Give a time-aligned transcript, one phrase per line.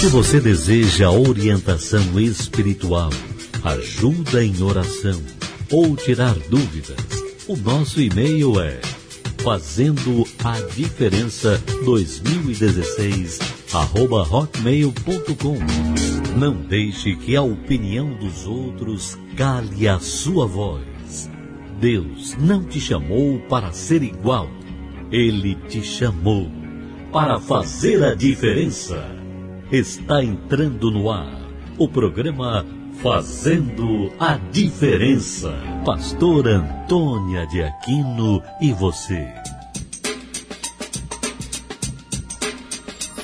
[0.00, 3.10] Se você deseja orientação espiritual,
[3.62, 5.20] ajuda em oração
[5.70, 6.96] ou tirar dúvidas,
[7.46, 8.80] o nosso e-mail é
[9.44, 13.40] fazendo a diferença 2016
[13.74, 15.58] arroba hotmail.com.
[16.34, 21.28] Não deixe que a opinião dos outros cale a sua voz.
[21.78, 24.48] Deus não te chamou para ser igual.
[25.12, 26.50] Ele te chamou
[27.12, 29.19] para fazer a diferença.
[29.72, 31.30] Está entrando no ar
[31.78, 32.66] o programa
[33.00, 35.54] Fazendo a Diferença.
[35.84, 39.32] Pastor Antônia de Aquino e você.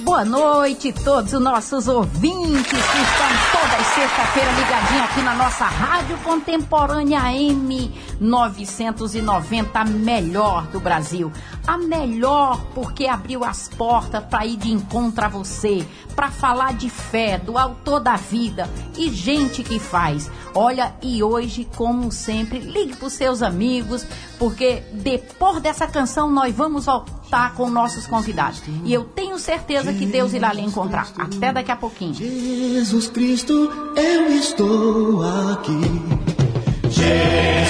[0.03, 6.17] Boa noite, todos os nossos ouvintes que estão toda sexta-feira ligadinhos aqui na nossa Rádio
[6.19, 11.33] Contemporânea M 990, a melhor do Brasil.
[11.67, 16.89] A melhor porque abriu as portas para ir de encontro a você, para falar de
[16.89, 20.31] fé, do autor da vida e gente que faz.
[20.55, 24.07] Olha, e hoje, como sempre, ligue para os seus amigos,
[24.39, 28.63] porque depois dessa canção nós vamos voltar com nossos convidados.
[28.85, 31.09] E eu tenho certeza que Deus irá lhe encontrar.
[31.19, 32.15] Até daqui a pouquinho.
[32.15, 33.53] Jesus Cristo,
[33.97, 35.23] eu estou
[35.53, 36.36] aqui.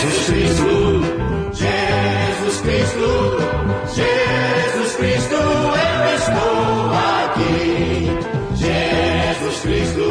[0.07, 1.03] Jesus Cristo,
[1.53, 3.09] Jesus Cristo,
[3.93, 8.07] Jesus Cristo, eu estou aqui.
[8.55, 10.07] Jesus Cristo,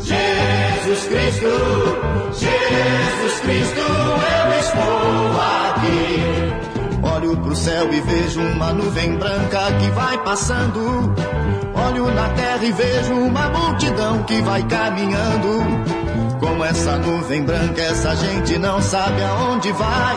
[0.00, 1.52] Jesus Cristo,
[2.32, 3.84] Jesus Cristo,
[4.30, 6.08] eu estou aqui.
[7.14, 11.14] Olho pro céu e vejo uma nuvem branca que vai passando.
[11.74, 16.29] Olho na terra e vejo uma multidão que vai caminhando.
[16.40, 20.16] Com essa nuvem branca, essa gente não sabe aonde vai.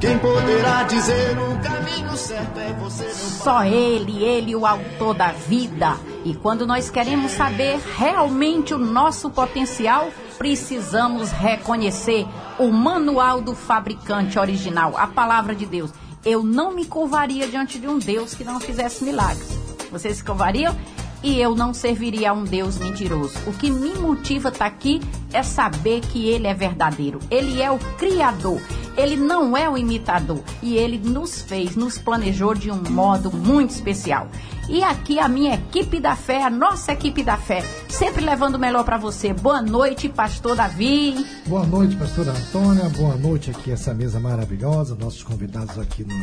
[0.00, 5.96] Quem poderá dizer o caminho certo é você, Só Ele, Ele, o autor da vida.
[6.24, 12.26] E quando nós queremos saber realmente o nosso potencial, precisamos reconhecer
[12.58, 15.90] o manual do fabricante original, a palavra de Deus.
[16.24, 19.58] Eu não me curvaria diante de um Deus que não fizesse milagres.
[19.90, 20.76] Vocês se curvariam?
[21.24, 23.38] E eu não serviria a um Deus mentiroso.
[23.46, 25.00] O que me motiva estar aqui
[25.32, 27.18] é saber que Ele é verdadeiro.
[27.30, 28.60] Ele é o Criador.
[28.94, 30.42] Ele não é o imitador.
[30.62, 34.28] E Ele nos fez, nos planejou de um modo muito especial.
[34.68, 38.58] E aqui a minha equipe da fé, a nossa equipe da fé, sempre levando o
[38.58, 39.34] melhor para você.
[39.34, 41.26] Boa noite, Pastor Davi.
[41.46, 42.88] Boa noite, pastora Antônia.
[42.88, 44.94] Boa noite aqui, essa mesa maravilhosa.
[44.94, 46.14] Nossos convidados aqui no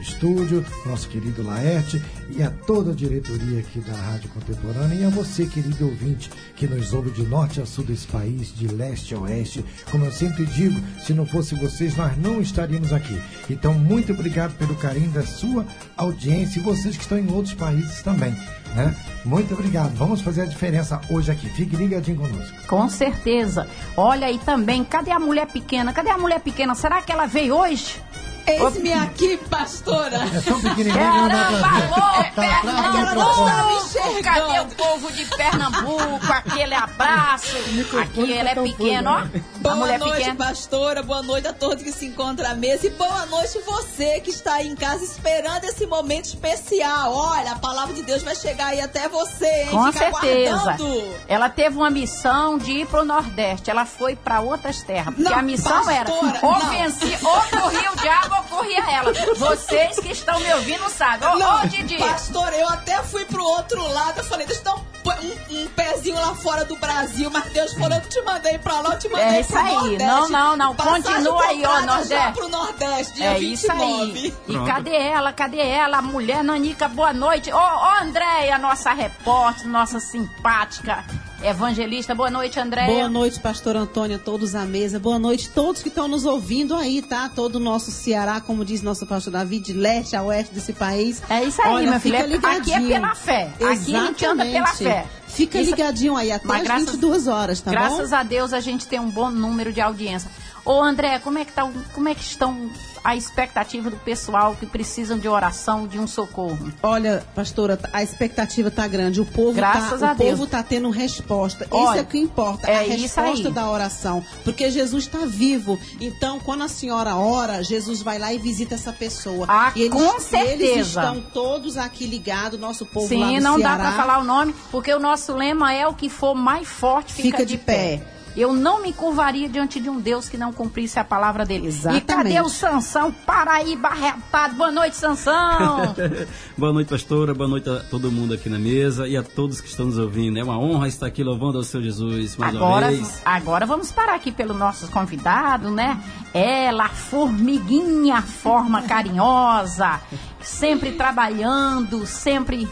[0.00, 5.10] estúdio, nosso querido Laerte e a toda a diretoria aqui da Rádio Contemporânea e a
[5.10, 9.18] você, querido ouvinte, que nos ouve de norte a sul desse país, de leste a
[9.20, 9.64] oeste.
[9.90, 13.20] Como eu sempre digo, se não fosse vocês, nós não estaríamos aqui.
[13.50, 15.66] Então, muito obrigado pelo carinho da sua
[15.96, 18.34] audiência e vocês que estão em outros países também.
[18.74, 18.94] Né?
[19.24, 19.94] Muito obrigado.
[19.94, 21.48] Vamos fazer a diferença hoje aqui.
[21.50, 22.56] Fique ligadinho conosco.
[22.66, 23.68] Com certeza.
[23.96, 25.92] Olha aí também, cadê a mulher pequena?
[25.92, 26.74] Cadê a mulher pequena?
[26.74, 28.00] Será que ela veio hoje?
[28.46, 30.18] Eis-me aqui, pastora.
[30.34, 31.62] É tão pequenininho não ver.
[31.62, 33.00] Caramba, Tá do Pernambuco!
[33.00, 33.74] microfone.
[33.76, 34.22] enxergando.
[34.22, 36.32] Cadê o povo de Pernambuco?
[36.32, 37.56] Aquele abraço.
[38.00, 39.14] Aqui ele é tá pequeno, ó.
[39.18, 40.34] A Boa mulher noite, pequena.
[40.36, 41.02] pastora.
[41.02, 42.86] Boa noite a todos que se encontram à mesa.
[42.86, 47.12] E boa noite você que está aí em casa esperando esse momento especial.
[47.14, 49.68] Olha, a palavra de Deus vai chegar aí até você, hein?
[49.70, 50.56] Com Fica certeza.
[50.56, 51.14] aguardando.
[51.28, 53.70] Ela teve uma missão de ir pro Nordeste.
[53.70, 55.14] Ela foi para outras terras.
[55.14, 56.70] Porque Não, a missão era pastora, ou não.
[56.70, 59.12] venci, ou corria o diabo ou corria ela.
[59.36, 61.28] Vocês que estão me ouvindo sabem.
[61.28, 61.98] Ô, ô, Didi.
[61.98, 64.18] pastor, eu até fui pro outro lado.
[64.18, 64.82] Eu falei, deixa eu dar um,
[65.26, 67.30] um- um pezinho lá fora do Brasil.
[67.30, 69.58] Mas Deus falou, eu não te mandei pra lá, eu te mandei É isso pro
[69.60, 69.72] aí.
[69.74, 70.04] Nordeste.
[70.04, 70.74] Não, não, não.
[70.76, 72.32] Passagem Continua aí, ó, Nordeste.
[72.32, 74.26] pro Nordeste, dia É 29.
[74.28, 74.54] isso aí.
[74.56, 75.32] E cadê ela?
[75.32, 75.98] Cadê ela?
[75.98, 77.52] A mulher Nanica, boa noite.
[77.52, 81.04] Ô, ô Andréia, nossa repórter, nossa simpática
[81.44, 82.14] evangelista.
[82.14, 82.88] Boa noite, Andréia.
[82.94, 84.98] Boa noite, pastor Antônio, todos à mesa.
[84.98, 87.28] Boa noite, todos que estão nos ouvindo aí, tá?
[87.28, 91.22] Todo o nosso Ceará, como diz nosso pastor Davi, de leste a oeste desse país.
[91.28, 92.16] É isso aí, Olha, filho.
[92.16, 92.88] fica É- Aqui é ligadinho.
[92.88, 93.50] pela fé.
[93.54, 93.74] Aqui a
[94.06, 94.76] gente anda pela Exatamente.
[94.94, 95.06] fé.
[95.28, 98.16] Fica Isso- ligadinho aí até Mas as graças- 22 horas, tá Graças bom?
[98.16, 100.30] a Deus a gente tem um bom número de audiência.
[100.64, 102.70] Ô André, como é que tá, como é que estão
[103.02, 106.72] a expectativa do pessoal que precisam de oração, de um socorro?
[106.80, 109.20] Olha, pastora, a expectativa tá grande.
[109.20, 110.30] O povo Graças tá, o Deus.
[110.30, 111.64] povo tá tendo resposta.
[111.64, 114.24] isso Olha, é o que importa, é a isso resposta da oração.
[114.44, 115.76] Porque Jesus está vivo.
[116.00, 119.46] Então, quando a senhora ora, Jesus vai lá e visita essa pessoa.
[119.48, 121.00] Ah, eles, com e Eles certeza.
[121.00, 123.82] estão todos aqui ligados, nosso povo lá Sim, do não dá Ceará.
[123.82, 127.38] pra falar o nome, porque o nosso lema é o que for mais forte fica,
[127.38, 128.00] Fica de pé.
[128.36, 131.66] Eu não me curvaria diante de um Deus que não cumprisse a palavra dele.
[131.66, 132.02] Exatamente.
[132.04, 133.12] E cadê o Sansão?
[133.12, 134.54] Paraíba arretado.
[134.54, 135.94] Boa noite, Sansão.
[136.56, 137.34] Boa noite, pastora.
[137.34, 140.38] Boa noite a todo mundo aqui na mesa e a todos que estão nos ouvindo.
[140.38, 143.22] É uma honra estar aqui louvando ao Senhor Jesus mais agora, uma vez.
[143.24, 146.00] agora vamos parar aqui pelo nosso convidado, né?
[146.32, 150.00] Ela, formiguinha, forma carinhosa,
[150.40, 152.66] sempre trabalhando, sempre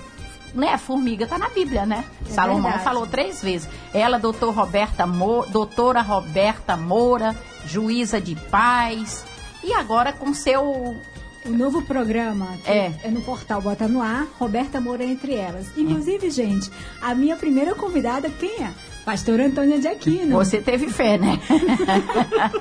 [0.55, 2.05] né, formiga tá na Bíblia, né?
[2.29, 2.85] Salomão verdade.
[2.85, 3.69] falou três vezes.
[3.95, 7.35] Ela, doutor Roberta Mo, doutora Roberta Moura,
[7.67, 9.25] juíza de paz.
[9.63, 10.97] E agora com seu
[11.45, 12.93] O novo programa É.
[13.03, 13.11] é.
[13.11, 15.67] no portal Bota no Ar, Roberta Moura entre elas.
[15.77, 16.71] Inclusive, gente,
[17.01, 18.71] a minha primeira convidada, quem é?
[19.05, 20.37] Pastora Antônia de Aquino.
[20.37, 21.39] você teve fé, né?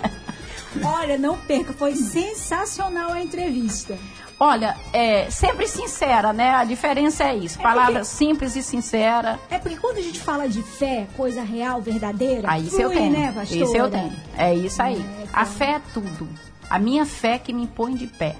[0.83, 3.97] Olha, não perca, foi sensacional a entrevista.
[4.39, 6.51] Olha, é sempre sincera, né?
[6.55, 7.59] A diferença é isso.
[7.59, 9.37] É Palavras simples e sincera.
[9.49, 13.11] É porque quando a gente fala de fé, coisa real, verdadeira, Aí isso eu tenho.
[13.11, 13.63] né, pastora?
[13.63, 14.13] Isso eu tenho.
[14.37, 14.95] É isso aí.
[14.97, 15.45] É, A então.
[15.53, 16.29] fé é tudo.
[16.69, 18.37] A minha fé que me põe de pé.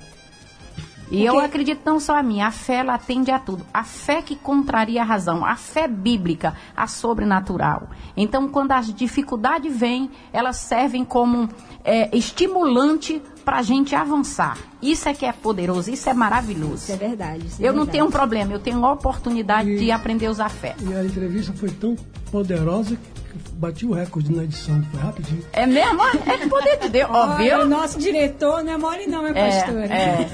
[1.11, 3.65] E Porque- eu acredito não só a minha, a fé ela atende a tudo.
[3.73, 7.89] A fé que contraria a razão, a fé bíblica, a sobrenatural.
[8.15, 11.49] Então, quando as dificuldades vêm, elas servem como
[11.83, 14.59] é, estimulante para a gente avançar.
[14.79, 16.83] Isso é que é poderoso, isso é maravilhoso.
[16.83, 17.47] Isso é verdade.
[17.47, 17.91] isso é Eu não verdade.
[17.93, 20.75] tenho um problema, eu tenho a oportunidade de aprender a usar fé.
[20.87, 21.95] E a entrevista foi tão
[22.31, 25.43] poderosa que bati o recorde na edição, foi rapidinho.
[25.51, 25.99] É mesmo?
[26.03, 27.55] É poder de Deus, ó, viu?
[27.55, 30.29] Olha, o nosso diretor não é mole não, é É, é.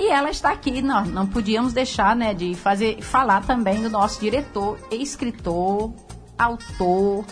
[0.00, 4.20] E ela está aqui, nós não podíamos deixar, né, de fazer, falar também do nosso
[4.20, 5.92] diretor, escritor,
[6.38, 7.26] autor,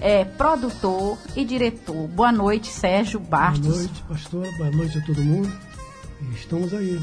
[0.00, 2.08] é, produtor e diretor.
[2.08, 3.66] Boa noite, Sérgio Bastos.
[3.66, 5.52] Boa noite, pastora, boa noite a todo mundo.
[6.34, 7.00] Estamos aí.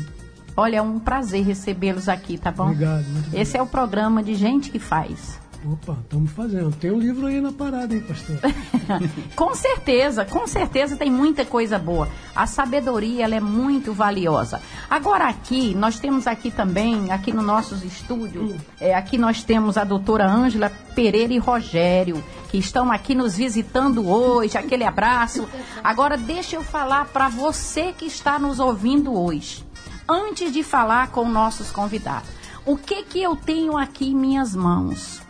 [0.55, 2.71] Olha, é um prazer recebê-los aqui, tá bom?
[2.71, 5.36] Obrigado, Esse é o programa de gente que faz.
[5.65, 6.71] Opa, estamos fazendo.
[6.75, 8.37] Tem um livro aí na parada, hein, pastor?
[9.35, 12.07] com certeza, com certeza tem muita coisa boa.
[12.35, 14.61] A sabedoria ela é muito valiosa.
[14.89, 19.83] Agora aqui, nós temos aqui também, aqui no nossos estúdios, é, aqui nós temos a
[19.83, 24.57] doutora Ângela Pereira e Rogério, que estão aqui nos visitando hoje.
[24.57, 25.47] Aquele abraço.
[25.83, 29.65] Agora deixa eu falar para você que está nos ouvindo hoje.
[30.07, 32.29] Antes de falar com nossos convidados,
[32.65, 35.26] o que que eu tenho aqui em minhas mãos?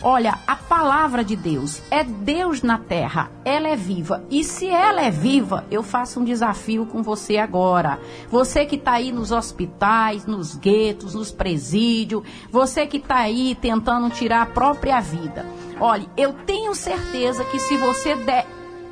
[0.00, 4.24] Olha, a palavra de Deus é Deus na terra, ela é viva.
[4.30, 7.98] E se ela é viva, eu faço um desafio com você agora.
[8.30, 14.08] Você que está aí nos hospitais, nos guetos, nos presídios, você que está aí tentando
[14.08, 15.44] tirar a própria vida.
[15.80, 18.46] Olha, eu tenho certeza que se você der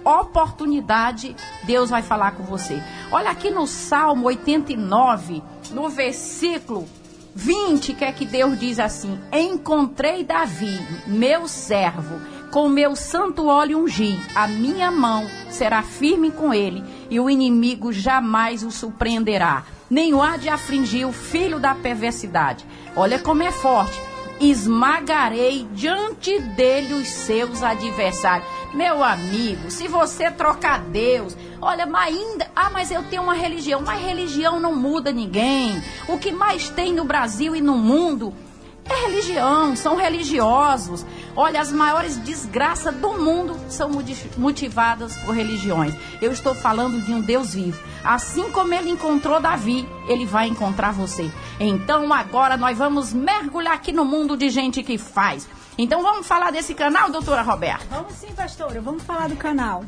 [0.04, 2.82] oportunidade, Deus vai falar com você.
[3.12, 6.88] Olha aqui no Salmo 89, no versículo
[7.36, 12.18] 20, que é que Deus diz assim: Encontrei Davi, meu servo,
[12.50, 17.92] com meu santo óleo ungi, a minha mão será firme com ele, e o inimigo
[17.92, 19.64] jamais o surpreenderá.
[19.88, 22.64] Nem o há de afligir o filho da perversidade.
[22.96, 24.15] Olha como é forte.
[24.40, 28.48] Esmagarei diante dele os seus adversários.
[28.74, 32.50] Meu amigo, se você trocar Deus, olha, mas ainda.
[32.54, 33.80] Ah, mas eu tenho uma religião.
[33.80, 35.82] Mas religião não muda ninguém.
[36.08, 38.34] O que mais tem no Brasil e no mundo
[38.92, 41.04] é religião, são religiosos.
[41.34, 43.90] Olha, as maiores desgraças do mundo são
[44.36, 45.94] motivadas por religiões.
[46.20, 47.78] Eu estou falando de um Deus vivo.
[48.04, 51.30] Assim como ele encontrou Davi, ele vai encontrar você.
[51.58, 55.46] Então agora nós vamos mergulhar aqui no mundo de gente que faz.
[55.76, 57.84] Então vamos falar desse canal, doutora Roberta?
[57.90, 59.84] Vamos sim, pastora, vamos falar do canal.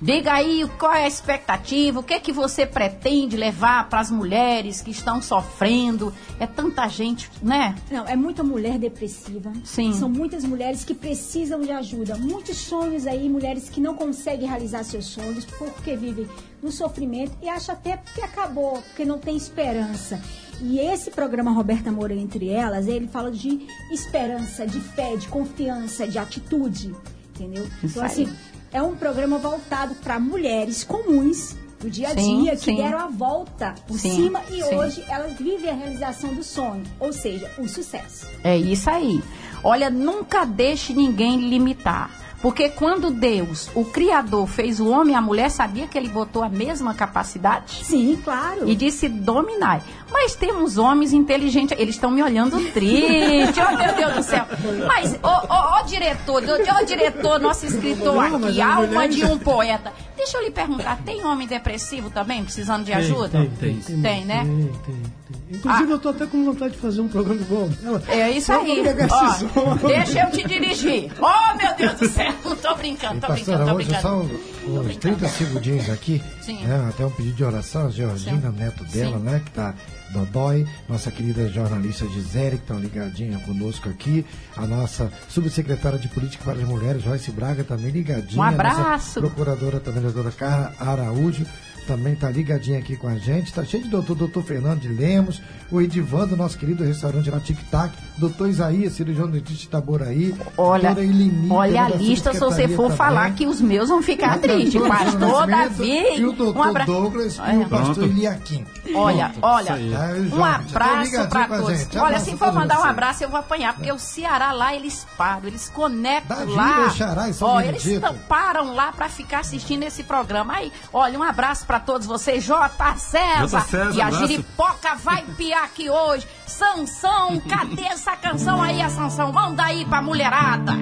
[0.00, 4.10] Diga aí qual é a expectativa, o que é que você pretende levar para as
[4.10, 6.12] mulheres que estão sofrendo.
[6.38, 7.74] É tanta gente, né?
[7.90, 9.52] Não, é muita mulher depressiva.
[9.64, 9.92] Sim.
[9.94, 12.16] São muitas mulheres que precisam de ajuda.
[12.16, 16.26] Muitos sonhos aí, mulheres que não conseguem realizar seus sonhos porque vivem
[16.62, 20.20] no sofrimento e acham até que acabou, porque não tem esperança.
[20.60, 26.06] E esse programa Roberta Moura Entre Elas, ele fala de esperança, de fé, de confiança,
[26.06, 26.94] de atitude.
[27.34, 27.66] Entendeu?
[27.82, 28.53] Isso então, aí.
[28.74, 32.76] É um programa voltado para mulheres comuns do dia a Sim, dia que sim.
[32.76, 37.12] deram a volta por Sim, cima e hoje elas vivem a realização do sonho, ou
[37.12, 38.26] seja, o sucesso.
[38.42, 39.22] É isso aí.
[39.62, 42.10] Olha, nunca deixe ninguém limitar.
[42.44, 46.42] Porque quando Deus, o Criador, fez o homem e a mulher, sabia que ele botou
[46.42, 47.82] a mesma capacidade?
[47.82, 48.68] Sim, claro.
[48.68, 49.80] E disse dominai.
[50.12, 51.74] Mas temos homens inteligentes.
[51.80, 53.58] Eles estão me olhando triste.
[53.66, 54.44] Oh, meu Deus do céu.
[54.86, 59.38] Mas, ô, ô, ô, diretor, ô, ô, diretor, nosso escritor aqui, as alma de um
[59.38, 59.90] poeta.
[60.14, 63.48] Deixa eu lhe perguntar, tem homem depressivo também, precisando de ajuda?
[63.58, 64.02] tem, tem.
[64.02, 64.44] Tem, né?
[64.44, 65.23] Tem, tem, tem.
[65.54, 68.02] Inclusive, eu tô até com vontade de fazer um programa igual dela.
[68.08, 68.82] É isso aí.
[69.10, 71.10] Ó, deixa eu te dirigir.
[71.20, 72.32] Oh, meu Deus do céu.
[72.64, 74.30] Tô brincando, E tô brincando, pastora, tô hoje brincando.
[74.66, 76.22] são uns 30 segundinhos aqui.
[76.40, 76.64] Sim.
[76.64, 78.56] né, até um pedido de oração, a Georgina, Sim.
[78.58, 79.22] neto dela, Sim.
[79.24, 79.42] né?
[79.44, 79.74] Que tá
[80.12, 84.24] Dodói, nossa querida jornalista Gisele, que tá ligadinha conosco aqui,
[84.56, 88.40] a nossa subsecretária de Política para as Mulheres, Joyce Braga, também ligadinha.
[88.40, 89.20] Um a nossa abraço.
[89.20, 91.44] procuradora também, a doutora Carla Araújo,
[91.86, 93.52] também tá ligadinha aqui com a gente.
[93.52, 97.58] Tá cheio de doutor, doutor Fernando de Lemos, o Edivando, nosso querido restaurante lá, Tic
[97.70, 102.84] Tac, doutor Isaías, cirurgião dentista de Itaboraí, Olha, Elini, olha a lista se você for
[102.84, 102.96] também.
[102.96, 104.74] falar que os meus vão ficar tristes.
[104.74, 106.92] Doutor Pastor Davi, E o doutor um abraço.
[106.92, 107.58] Douglas e Olha.
[107.58, 108.10] o pastor Pronto.
[108.10, 108.66] Eliakim.
[108.94, 109.44] Olha, Pronto.
[109.46, 109.66] olha.
[109.66, 111.78] Tá, um abraço ligadinho pra com a todos.
[111.78, 111.98] gente.
[111.98, 115.46] Olha, se for mandar um abraço, eu vou apanhar, porque o Ceará lá, eles param,
[115.48, 116.90] eles conectam Da lá.
[116.90, 117.84] Xará e Ó, eles
[118.28, 120.54] param lá pra ficar assistindo esse programa.
[120.54, 122.96] Aí, olha, um abraço pra todos vocês, J.
[122.96, 123.48] César.
[123.48, 123.60] J.
[123.62, 124.28] César, e a abraço.
[124.28, 126.24] Giripoca vai piar aqui hoje.
[126.46, 129.32] Sansão, cadê essa canção aí, a Sansão?
[129.32, 130.72] Manda aí pra mulherada.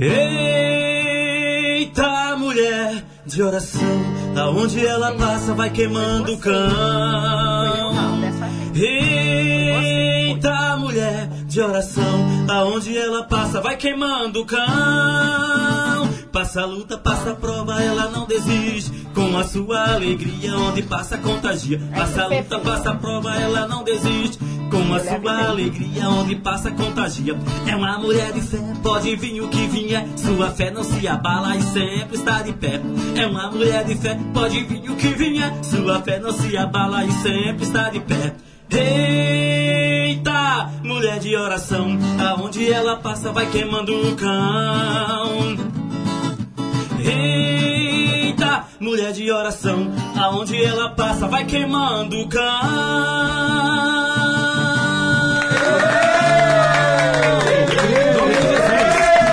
[0.00, 0.34] Eita
[2.36, 4.02] mulher de oração,
[4.36, 7.94] aonde ela passa vai queimando o cão.
[7.94, 8.84] não, dessa vez.
[8.84, 9.03] Eita
[11.54, 14.58] de oração, aonde ela passa vai queimando o cão.
[16.32, 18.90] Passa a luta, passa a prova, ela não desiste.
[19.14, 21.80] Com a sua alegria, onde passa contagia.
[21.94, 24.36] Passa a luta, passa a prova, ela não desiste.
[24.68, 27.38] Com a sua alegria, onde passa contagia.
[27.68, 30.08] É uma mulher de fé, pode vir o que vier.
[30.16, 32.80] Sua fé não se abala e sempre está de pé.
[33.14, 35.56] É uma mulher de fé, pode vir o que vier.
[35.62, 38.34] Sua fé não se abala e sempre está de pé.
[38.76, 45.56] Eita, mulher de oração, aonde ela passa vai queimando o cão.
[46.98, 52.42] Eita, mulher de oração, aonde ela passa vai queimando o cão.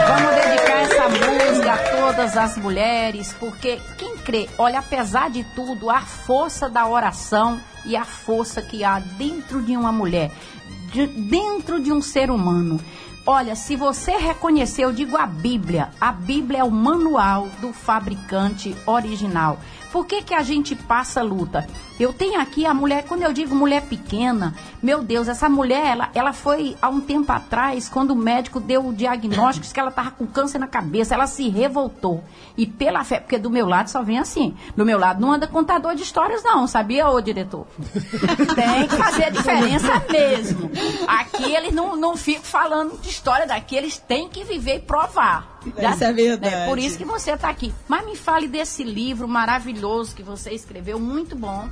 [0.07, 5.89] Vamos dedicar essa música a todas as mulheres, porque quem crê, olha, apesar de tudo,
[5.89, 10.31] a força da oração e a força que há dentro de uma mulher,
[10.91, 12.79] de- dentro de um ser humano.
[13.25, 15.89] Olha, se você reconhecer, eu digo a Bíblia.
[16.01, 19.59] A Bíblia é o manual do fabricante original.
[19.91, 21.67] Por que, que a gente passa luta?
[21.99, 26.09] Eu tenho aqui a mulher, quando eu digo mulher pequena, meu Deus, essa mulher, ela,
[26.15, 30.11] ela foi há um tempo atrás, quando o médico deu o diagnóstico que ela estava
[30.11, 32.23] com câncer na cabeça, ela se revoltou.
[32.57, 34.55] E pela fé, porque do meu lado só vem assim.
[34.75, 37.67] Do meu lado não anda contador de histórias, não, sabia, ô diretor?
[38.55, 40.71] Tem que fazer a diferença mesmo.
[41.07, 45.50] Aqui eles não, não ficam falando de história daqui, eles têm que viver e provar.
[45.65, 46.55] Isso é verdade.
[46.55, 46.67] né?
[46.67, 47.73] Por isso que você está aqui.
[47.87, 51.67] Mas me fale desse livro maravilhoso que você escreveu, muito bom.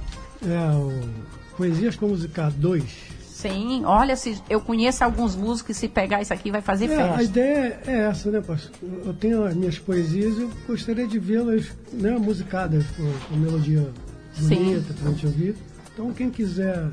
[0.45, 1.09] É, o
[1.57, 2.83] Poesias para Musicar 2.
[3.21, 7.07] Sim, olha, se eu conheço alguns músicos, se pegar isso aqui vai fazer É, a
[7.07, 7.23] festa.
[7.23, 8.71] ideia é essa, né, pastor?
[9.05, 13.89] Eu tenho as minhas poesias e eu gostaria de vê-las né, musicadas com, com melodia
[14.37, 15.55] bonita pra gente ouvir.
[15.93, 16.85] Então, quem quiser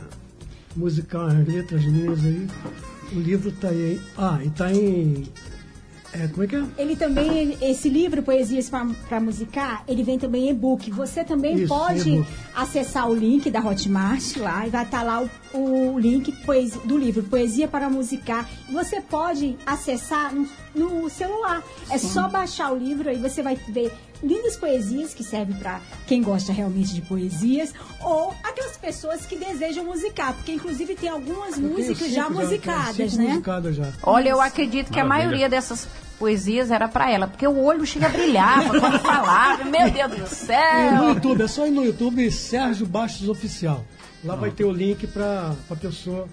[0.76, 2.46] musicar as letras minhas aí,
[3.12, 4.00] o livro tá aí.
[4.16, 5.24] Ah, e tá em.
[6.18, 6.64] É, como é que é?
[6.78, 10.90] Ele também, esse livro, Poesias para Musicar, ele vem também em e-book.
[10.92, 15.58] Você também Isso, pode acessar o link da Hotmart lá e vai estar lá o,
[15.58, 18.48] o link poesia, do livro Poesia para Musicar.
[18.68, 21.62] E Você pode acessar no, no celular.
[21.90, 23.92] É só baixar o livro aí você vai ver
[24.22, 29.84] lindas poesias que servem para quem gosta realmente de poesias ou aquelas pessoas que desejam
[29.84, 33.28] musicar, porque inclusive tem algumas músicas cinco já musicadas, cinco né?
[33.30, 33.92] musicadas já.
[34.02, 35.28] Olha, eu acredito que a Maravilha.
[35.28, 35.86] maioria dessas
[36.18, 39.64] poesias era pra ela, porque o olho chega a brilhar quando falava.
[39.68, 41.08] Meu Deus do E no céu!
[41.08, 43.84] YouTube, é só ir no YouTube Sérgio Bastos Oficial.
[44.24, 46.26] Lá vai ter o link pra, pra pessoa.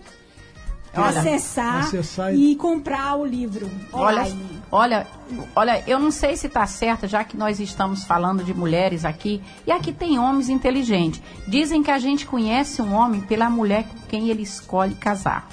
[0.96, 2.56] Olha, acessar, acessar e...
[2.56, 4.62] comprar o livro Olha, online.
[4.72, 5.08] olha,
[5.56, 9.42] olha, eu não sei se está certo, já que nós estamos falando de mulheres aqui,
[9.66, 11.22] e aqui tem homens inteligentes.
[11.48, 15.48] Dizem que a gente conhece um homem pela mulher com quem ele escolhe casar.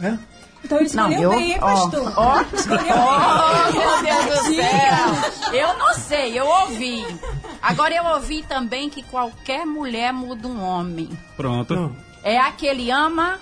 [0.00, 0.18] É?
[0.64, 2.12] Então ele Não, escolheu eu, bem, hein, ó, pastor?
[2.16, 3.72] ó, Escolheu ó, bem.
[3.72, 5.52] meu Deus do céu.
[5.54, 7.06] Eu não sei, eu ouvi.
[7.62, 11.08] Agora eu ouvi também que qualquer mulher muda um homem.
[11.36, 11.72] Pronto.
[11.74, 13.38] Não, É a que ele ama,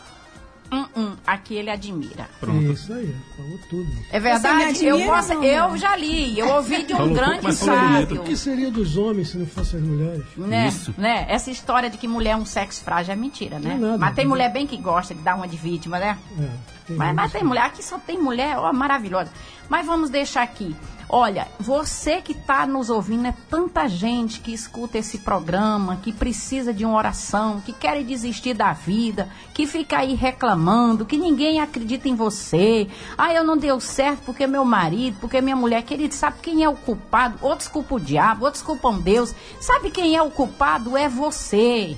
[1.26, 2.28] a que ele admira.
[2.40, 2.73] Pronto.
[2.73, 3.90] isso aí, falou tudo.
[4.11, 4.80] É verdade?
[4.80, 5.78] Me Eu, admira, posso, não, eu né?
[5.78, 8.21] já li, eu ouvi de um Falou grande sábio.
[8.21, 10.25] O que seria dos homens se não fossem as mulheres?
[10.37, 10.94] Né, Isso.
[10.99, 11.26] né?
[11.28, 13.76] Essa história de que mulher é um sexo frágil é mentira, né?
[13.78, 13.99] Não é nada.
[13.99, 16.18] mas tem mulher bem que gosta de dar uma de vítima, né?
[16.38, 16.49] É,
[16.87, 19.30] tem Mas, mas tem mulher, aqui só tem mulher, ó, maravilhosa.
[19.68, 20.75] Mas vamos deixar aqui.
[21.08, 26.73] Olha, você que está nos ouvindo, é tanta gente que escuta esse programa, que precisa
[26.73, 32.08] de uma oração, que quer desistir da vida, que fica aí reclamando, que ninguém acredita
[32.08, 32.88] em você.
[33.16, 36.68] Ah, eu não deu certo porque meu marido, porque minha mulher, querido, sabe quem é
[36.68, 37.38] o culpado?
[37.40, 39.34] Outros culpam o diabo, outros culpam Deus.
[39.61, 40.96] Sabe quem é o culpado?
[40.96, 41.96] É você.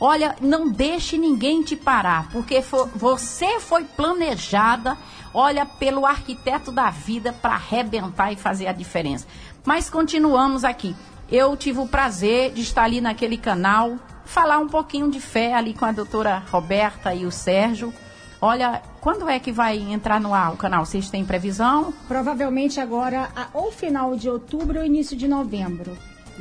[0.00, 4.96] Olha, não deixe ninguém te parar, porque fo- você foi planejada,
[5.34, 9.26] olha, pelo arquiteto da vida para arrebentar e fazer a diferença.
[9.64, 10.96] Mas continuamos aqui.
[11.30, 15.74] Eu tive o prazer de estar ali naquele canal, falar um pouquinho de fé ali
[15.74, 17.92] com a doutora Roberta e o Sérgio.
[18.40, 20.86] Olha, quando é que vai entrar no ar o canal?
[20.86, 21.92] Vocês têm previsão?
[22.08, 25.94] Provavelmente agora, ou final de outubro ou início de novembro.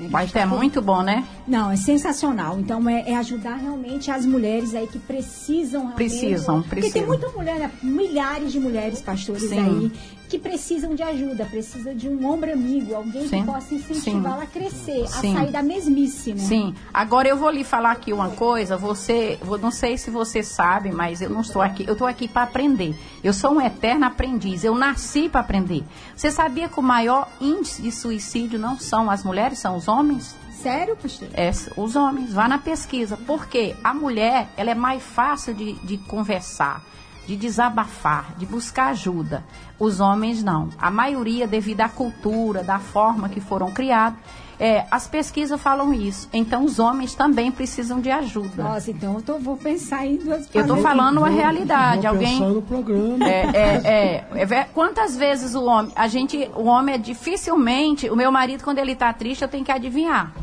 [0.08, 1.26] Vai ser muito bom, né?
[1.48, 2.60] Não, é sensacional.
[2.60, 5.96] Então é, é ajudar realmente as mulheres aí que precisam realmente.
[5.96, 7.08] Precisam, Porque tem precisam.
[7.08, 9.60] muita mulher, milhares de mulheres pastores Sim.
[9.60, 9.92] aí
[10.30, 13.40] que precisam de ajuda, precisa de um ombro amigo, alguém Sim.
[13.40, 15.36] que possa incentivá-la a crescer, Sim.
[15.36, 16.44] a sair da mesmice, né?
[16.44, 16.76] Sim.
[16.94, 18.78] Agora eu vou lhe falar aqui uma coisa.
[18.78, 21.84] Você, não sei se você sabe, mas eu não estou aqui.
[21.88, 22.96] Eu estou aqui para aprender.
[23.24, 24.64] Eu sou um eterno aprendiz.
[24.64, 25.84] Eu nasci para aprender.
[26.16, 30.36] Você sabia que o maior índice de suicídio não são as mulheres, são os homens?
[30.52, 31.30] Sério, pastor?
[31.34, 32.32] É, os homens.
[32.32, 33.18] Vá na pesquisa.
[33.18, 36.84] Porque a mulher, ela é mais fácil de, de conversar,
[37.28, 39.44] de desabafar, de buscar ajuda.
[39.80, 40.70] Os homens não.
[40.80, 44.20] A maioria, devido à cultura, da forma que foram criados,
[44.60, 46.28] é, as pesquisas falam isso.
[46.34, 48.62] Então, os homens também precisam de ajuda.
[48.64, 52.02] Nossa, então eu tô- vou pensar em duas Eu estou falando a realidade.
[52.02, 52.40] Vou Alguém.
[52.42, 53.26] no programa.
[53.26, 58.16] É, é, é, é quantas vezes o homem, a gente, o homem é dificilmente, o
[58.18, 60.34] meu marido quando ele está triste, eu tenho que adivinhar.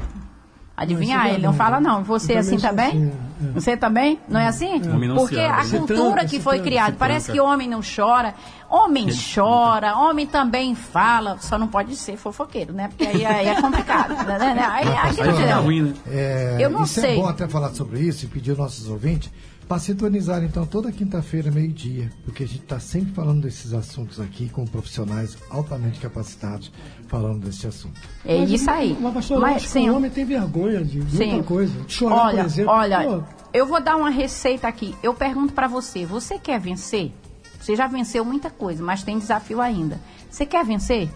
[0.77, 2.05] Adivinhar, é ele não fala não.
[2.05, 3.09] Você Eu assim também também?
[3.09, 3.13] assim,
[3.49, 3.53] é.
[3.53, 4.21] Você também?
[4.29, 4.79] Não é assim?
[4.81, 8.35] Não Porque a cultura que foi criada, parece que homem não chora,
[8.69, 12.89] homem chora, homem também fala, só não pode ser fofoqueiro, né?
[12.89, 14.39] Porque aí, aí é complicado, né?
[14.39, 14.67] né?
[14.71, 15.95] Aí, aí, Aí fica ruim, né?
[16.09, 17.13] É, Eu não isso sei.
[17.13, 19.31] é bom até falar sobre isso e pedir aos nossos ouvintes
[19.69, 24.49] para sintonizar então toda quinta-feira, meio-dia, porque a gente está sempre falando desses assuntos aqui
[24.49, 26.71] com profissionais altamente capacitados
[27.09, 28.01] falando desse assunto.
[28.25, 28.97] É Mas, isso aí.
[29.01, 31.43] Mas, pastor, eu Mas, acho que sim, o homem tem vergonha de muita Sim.
[31.43, 31.81] coisa.
[31.83, 32.73] De chorar, olha, por exemplo.
[32.73, 34.95] Olha, Pô, eu vou dar uma receita aqui.
[35.03, 37.13] Eu pergunto pra você, você quer vencer?
[37.61, 39.99] Você já venceu muita coisa, mas tem desafio ainda.
[40.31, 41.09] Você quer vencer?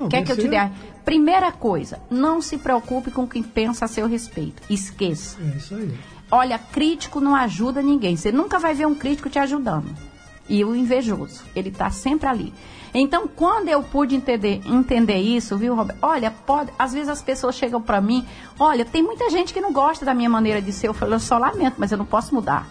[0.00, 0.56] não, quer que eu te dê?
[0.56, 0.70] a-
[1.04, 4.62] Primeira coisa, não se preocupe com quem pensa a seu respeito.
[4.70, 5.36] Esqueça.
[5.42, 5.92] É isso aí.
[6.30, 8.16] Olha, crítico não ajuda ninguém.
[8.16, 9.94] Você nunca vai ver um crítico te ajudando.
[10.48, 12.52] E o invejoso, ele está sempre ali.
[12.92, 15.98] Então, quando eu pude entender, entender isso, viu, Roberto?
[16.02, 18.24] Olha, pode, às vezes as pessoas chegam para mim,
[18.58, 20.88] olha, tem muita gente que não gosta da minha maneira de ser.
[20.88, 22.68] Eu falo, eu só lamento, mas eu não posso mudar.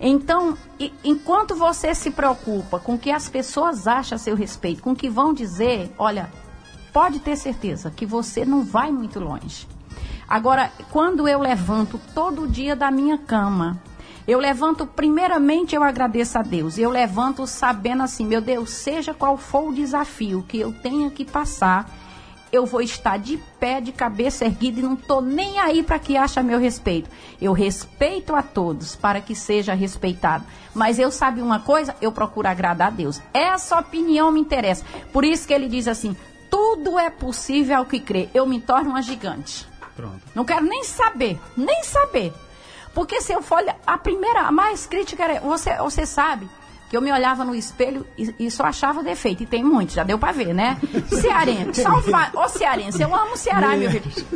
[0.00, 4.82] Então, e- enquanto você se preocupa com o que as pessoas acham a seu respeito,
[4.82, 6.30] com o que vão dizer, olha,
[6.92, 9.66] pode ter certeza que você não vai muito longe.
[10.28, 13.80] Agora, quando eu levanto todo dia da minha cama,
[14.26, 16.78] eu levanto, primeiramente eu agradeço a Deus.
[16.78, 21.24] Eu levanto sabendo assim, meu Deus, seja qual for o desafio que eu tenha que
[21.24, 21.90] passar,
[22.50, 26.16] eu vou estar de pé, de cabeça erguida e não estou nem aí para que
[26.16, 27.10] ache a meu respeito.
[27.42, 30.44] Eu respeito a todos para que seja respeitado.
[30.72, 31.96] Mas eu sabe uma coisa?
[32.00, 33.20] Eu procuro agradar a Deus.
[33.32, 34.84] Essa opinião me interessa.
[35.12, 36.16] Por isso que ele diz assim:
[36.48, 38.28] tudo é possível ao que crê.
[38.32, 39.66] Eu me torno uma gigante.
[39.96, 40.20] Pronto.
[40.34, 42.32] Não quero nem saber, nem saber.
[42.92, 46.48] Porque se eu for a primeira, a mais crítica era, você, você sabe
[46.88, 50.04] que eu me olhava no espelho e, e só achava defeito, e tem muito, já
[50.04, 50.78] deu pra ver, né?
[51.10, 51.90] Cearense, só.
[52.40, 54.26] Ô cearense, eu amo o Ceará, meu filho.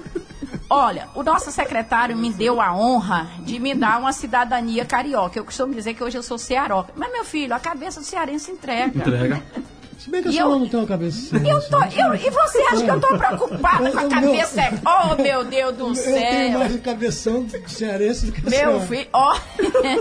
[0.70, 5.38] Olha, o nosso secretário me deu a honra de me dar uma cidadania carioca.
[5.38, 6.92] Eu costumo dizer que hoje eu sou cearoca.
[6.94, 8.98] Mas, meu filho, a cabeça do cearense entrega.
[8.98, 9.42] Entrega.
[9.98, 11.48] Se bem que a senhora eu- não tem uma cabeça assim.
[11.48, 14.62] Eu tô, eu, e você acha que eu tô preocupada com a Eu- eu- cabeça?
[14.86, 16.14] Oh, meu Deus do Eu céu!
[16.14, 18.86] tenho mais cabeção cearense do que a Meu senhora.
[18.86, 19.36] filho, ó.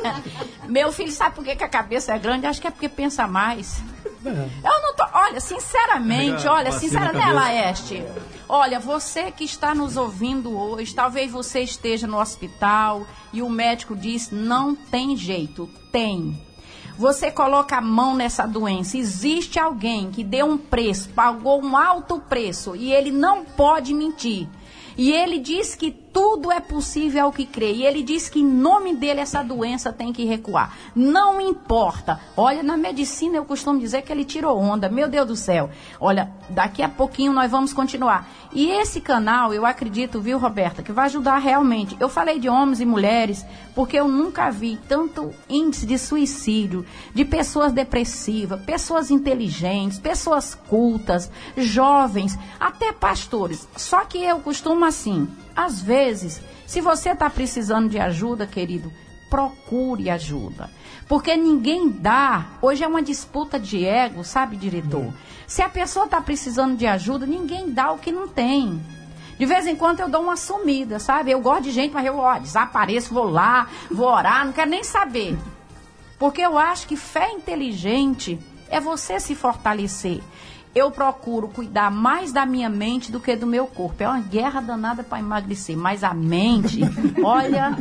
[0.70, 2.46] Meu filho, sabe por que, que a cabeça é grande?
[2.46, 3.82] Acho que é porque pensa mais.
[4.26, 4.30] É.
[4.30, 5.06] Eu não tô.
[5.14, 7.34] Olha, sinceramente, olha, sinceramente, né.
[7.34, 8.04] Laeste?
[8.50, 13.96] Olha, você que está nos ouvindo hoje, talvez você esteja no hospital e o médico
[13.96, 15.70] diz: não tem jeito.
[15.92, 16.38] Tem.
[16.98, 18.98] Você coloca a mão nessa doença.
[18.98, 24.48] Existe alguém que deu um preço, pagou um alto preço e ele não pode mentir.
[24.98, 27.74] E ele diz que tudo é possível ao que crê.
[27.74, 30.76] E ele diz que em nome dele essa doença tem que recuar.
[30.96, 32.20] Não importa.
[32.36, 34.90] Olha, na medicina eu costumo dizer que ele tirou onda.
[34.90, 35.70] Meu Deus do céu.
[36.00, 38.28] Olha, daqui a pouquinho nós vamos continuar.
[38.52, 41.96] E esse canal, eu acredito, viu, Roberta, que vai ajudar realmente.
[42.00, 47.24] Eu falei de homens e mulheres porque eu nunca vi tanto índice de suicídio, de
[47.26, 53.68] pessoas depressivas, pessoas inteligentes, pessoas cultas, jovens, até pastores.
[53.76, 55.28] Só que eu costumo assim,
[55.58, 58.94] às vezes, se você está precisando de ajuda, querido,
[59.28, 60.70] procure ajuda.
[61.08, 62.46] Porque ninguém dá.
[62.62, 65.12] Hoje é uma disputa de ego, sabe, diretor?
[65.48, 68.80] Se a pessoa está precisando de ajuda, ninguém dá o que não tem.
[69.40, 71.32] De vez em quando eu dou uma sumida, sabe?
[71.32, 74.84] Eu gosto de gente, mas eu ó, desapareço, vou lá, vou orar, não quero nem
[74.84, 75.36] saber.
[76.20, 78.40] Porque eu acho que fé inteligente
[78.70, 80.22] é você se fortalecer.
[80.78, 84.04] Eu procuro cuidar mais da minha mente do que do meu corpo.
[84.04, 86.82] É uma guerra danada para emagrecer, mas a mente,
[87.24, 87.76] olha,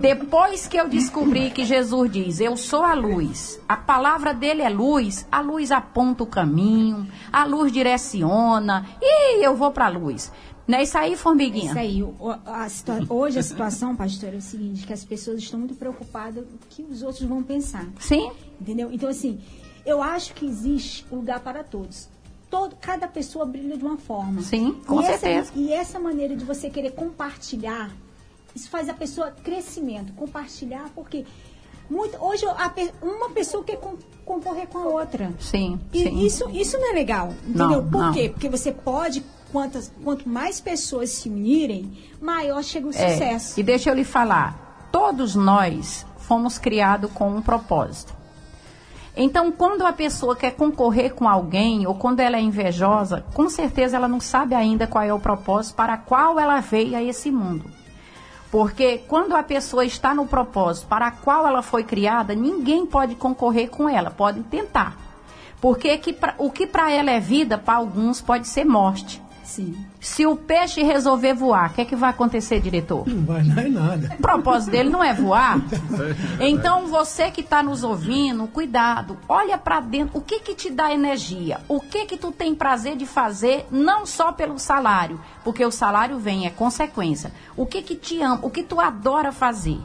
[0.00, 3.60] depois que eu descobri que Jesus diz: "Eu sou a luz".
[3.68, 9.54] A palavra dele é luz, a luz aponta o caminho, a luz direciona e eu
[9.54, 10.32] vou para a luz.
[10.66, 11.70] Não é isso aí, formiguinha?
[11.70, 12.02] Isso aí.
[12.02, 15.74] O- a situa- hoje a situação, pastor, é o seguinte, que as pessoas estão muito
[15.74, 17.86] preocupadas com o que os outros vão pensar.
[17.98, 18.30] Sim.
[18.60, 18.90] Entendeu?
[18.92, 19.40] Então, assim,
[19.84, 22.08] eu acho que existe lugar para todos.
[22.52, 24.42] Todo, cada pessoa brilha de uma forma.
[24.42, 25.48] Sim, com e certeza.
[25.50, 27.90] Essa, e essa maneira de você querer compartilhar,
[28.54, 30.12] isso faz a pessoa crescimento.
[30.12, 31.24] Compartilhar, porque
[31.88, 35.32] muito, hoje a uma pessoa quer con- concorrer com a outra.
[35.40, 36.18] Sim, E sim.
[36.26, 37.90] isso, isso não é legal, Não, entendeu?
[37.90, 38.12] Por não.
[38.12, 38.28] quê?
[38.28, 43.58] Porque você pode, quantas, quanto mais pessoas se unirem, maior chega o É, sucesso.
[43.58, 48.14] E deixa eu lhe falar, todos nós fomos criados com um propósito.
[49.14, 53.96] Então, quando a pessoa quer concorrer com alguém ou quando ela é invejosa, com certeza
[53.96, 57.70] ela não sabe ainda qual é o propósito para qual ela veio a esse mundo.
[58.50, 63.68] Porque quando a pessoa está no propósito para qual ela foi criada, ninguém pode concorrer
[63.68, 64.96] com ela, pode tentar.
[65.60, 69.22] Porque que pra- o que para ela é vida, para alguns pode ser morte.
[69.44, 69.74] Sim.
[70.00, 73.06] Se o peixe resolver voar, o que, é que vai acontecer, diretor?
[73.06, 74.14] Não vai dar em nada.
[74.18, 75.60] O propósito dele não é voar.
[76.40, 80.18] Então você que está nos ouvindo, cuidado, olha para dentro.
[80.18, 81.60] O que que te dá energia?
[81.68, 86.18] O que que tu tem prazer de fazer, não só pelo salário, porque o salário
[86.18, 87.32] vem é consequência.
[87.56, 88.40] O que que te ama?
[88.42, 89.78] O que tu adora fazer?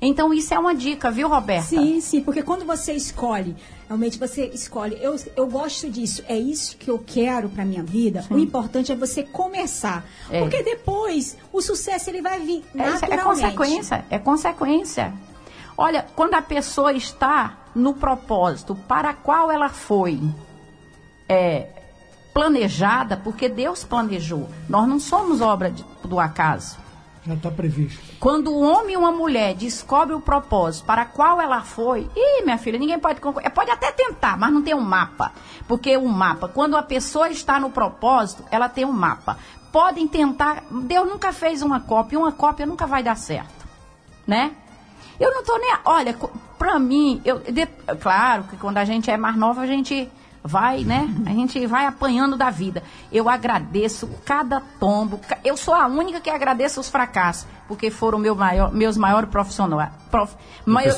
[0.00, 1.66] Então isso é uma dica, viu, Roberta?
[1.68, 3.56] Sim, sim, porque quando você escolhe,
[3.88, 8.24] realmente você escolhe, eu, eu gosto disso, é isso que eu quero para minha vida.
[8.30, 10.40] O importante é você começar, É.
[10.40, 13.24] porque depois o sucesso ele vai vir É, é naturalmente.
[13.56, 15.12] consequência, é consequência.
[15.76, 20.20] Olha, quando a pessoa está no propósito para qual ela foi
[21.28, 21.68] é,
[22.32, 24.48] planejada, porque Deus planejou.
[24.68, 26.76] Nós não somos obra de- do acaso.
[27.28, 28.00] Já está previsto.
[28.18, 32.56] Quando um homem e uma mulher descobre o propósito para qual ela foi, ih, minha
[32.56, 33.50] filha, ninguém pode concorrer.
[33.52, 35.32] Pode até tentar, mas não tem um mapa.
[35.66, 39.36] Porque o mapa, quando a pessoa está no propósito, ela tem um mapa.
[39.70, 43.68] Podem tentar, Deus nunca fez uma cópia, uma cópia nunca vai dar certo.
[44.26, 44.52] Né?
[45.20, 45.74] Eu não tô nem.
[45.84, 46.16] Olha,
[46.58, 47.66] pra mim, eu, de-
[48.00, 50.10] claro que quando a gente é mais nova, a gente
[50.42, 51.08] vai, né?
[51.26, 52.82] A gente vai apanhando da vida.
[53.12, 55.20] Eu agradeço cada tombo.
[55.44, 59.90] Eu sou a única que agradeço os fracassos, porque foram meu maior, meus maiores profissionais.
[60.10, 60.36] prof-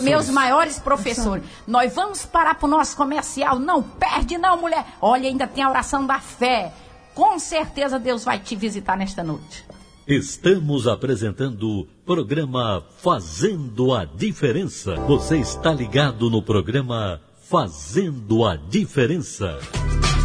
[0.02, 1.44] meus maiores professores.
[1.66, 3.58] Nós vamos parar pro nosso comercial.
[3.58, 4.84] Não perde, não, mulher.
[5.00, 6.72] Olha, ainda tem a oração da fé.
[7.14, 9.64] Com certeza Deus vai te visitar nesta noite.
[10.06, 14.94] Estamos apresentando o programa Fazendo a Diferença.
[15.06, 19.58] Você está ligado no programa Fazendo a Diferença.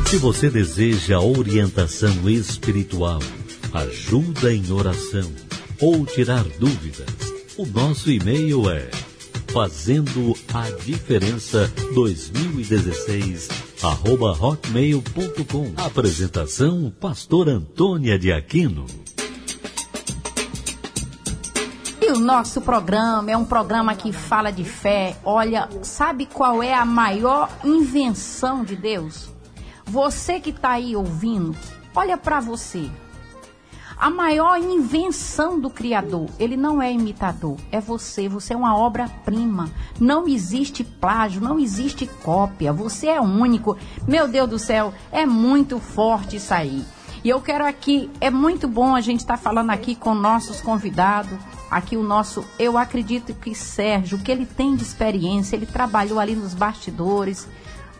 [0.07, 3.17] Se você deseja orientação espiritual,
[3.73, 5.33] ajuda em oração
[5.81, 7.09] ou tirar dúvidas,
[7.57, 8.91] o nosso e-mail é
[9.47, 13.49] fazendo a diferença 2016
[13.81, 18.85] arroba hotmail.com Apresentação Pastor Antônia de Aquino.
[22.25, 25.15] Nosso programa é um programa que fala de fé.
[25.23, 29.29] Olha, sabe qual é a maior invenção de Deus?
[29.85, 31.55] Você que está aí ouvindo,
[31.95, 32.89] olha para você.
[33.95, 38.27] A maior invenção do Criador, ele não é imitador, é você.
[38.27, 39.69] Você é uma obra-prima.
[39.99, 42.73] Não existe plágio, não existe cópia.
[42.73, 43.77] Você é único.
[44.07, 46.83] Meu Deus do céu, é muito forte isso aí.
[47.25, 51.39] E eu quero aqui, é muito bom a gente estar falando aqui com nossos convidados.
[51.71, 56.35] Aqui o nosso, eu acredito que Sérgio, que ele tem de experiência, ele trabalhou ali
[56.35, 57.47] nos bastidores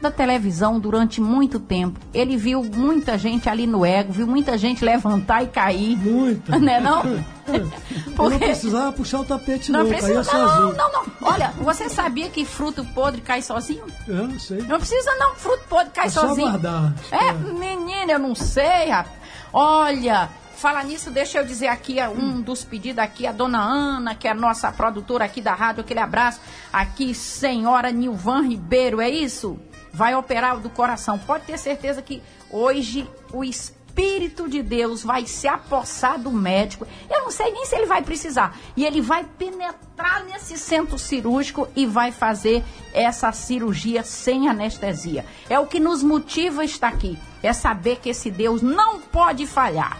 [0.06, 2.00] da televisão durante muito tempo.
[2.14, 5.98] Ele viu muita gente ali no ego, viu muita gente levantar e cair.
[5.98, 6.58] Muita.
[6.60, 7.02] Né não?
[7.48, 7.70] Eu
[8.16, 11.04] Porque- não precisava puxar o tapete, Não não, precisa, não, não, não.
[11.22, 13.84] Olha, você sabia que fruto podre cai sozinho?
[14.08, 14.62] Eu não sei.
[14.64, 16.50] Não precisa não, fruto podre cai É só sozinho.
[16.50, 16.94] guardar.
[17.12, 19.16] É, menina, eu não sei, rapaz.
[19.54, 24.16] Olha, fala nisso, deixa eu dizer aqui é, um dos pedidos aqui, a dona Ana,
[24.16, 26.40] que é a nossa produtora aqui da rádio, aquele abraço.
[26.74, 29.58] Aqui, senhora Nilvan Ribeiro, é isso?
[29.96, 31.18] Vai operar do coração.
[31.18, 36.86] Pode ter certeza que hoje o Espírito de Deus vai se apossar do médico.
[37.10, 38.58] Eu não sei nem se ele vai precisar.
[38.76, 42.62] E ele vai penetrar nesse centro cirúrgico e vai fazer
[42.94, 45.26] essa cirurgia sem anestesia.
[45.50, 47.18] É o que nos motiva a estar aqui.
[47.42, 49.98] É saber que esse Deus não pode falhar.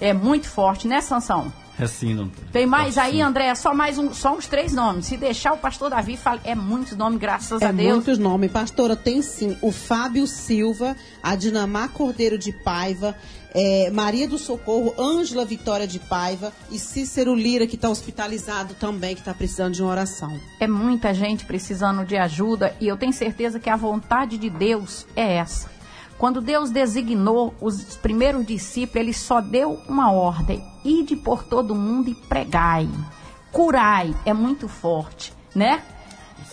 [0.00, 1.52] É muito forte, né, Sansão?
[1.78, 2.44] É sim, doutor.
[2.52, 3.20] Tem mais aí.
[3.20, 3.52] André?
[3.54, 5.06] Só mais um, só uns três nomes.
[5.06, 7.92] Se deixar o pastor Davi fala, é muitos nomes, graças É a Deus.
[7.92, 8.50] muitos nomes.
[8.52, 13.16] Pastora, tem sim o Fábio Silva, a Dinamar Cordeiro de Paiva,
[13.52, 19.14] é, Maria do Socorro, Ângela Vitória de Paiva e Cícero Lira, que está hospitalizado também,
[19.14, 20.40] que está precisando de uma oração.
[20.60, 25.06] É muita gente precisando de ajuda e eu tenho certeza que a vontade de Deus
[25.16, 25.73] é essa.
[26.18, 32.10] Quando Deus designou os primeiros discípulos, ele só deu uma ordem: ide por todo mundo
[32.10, 32.88] e pregai.
[33.52, 35.82] Curai é muito forte, né?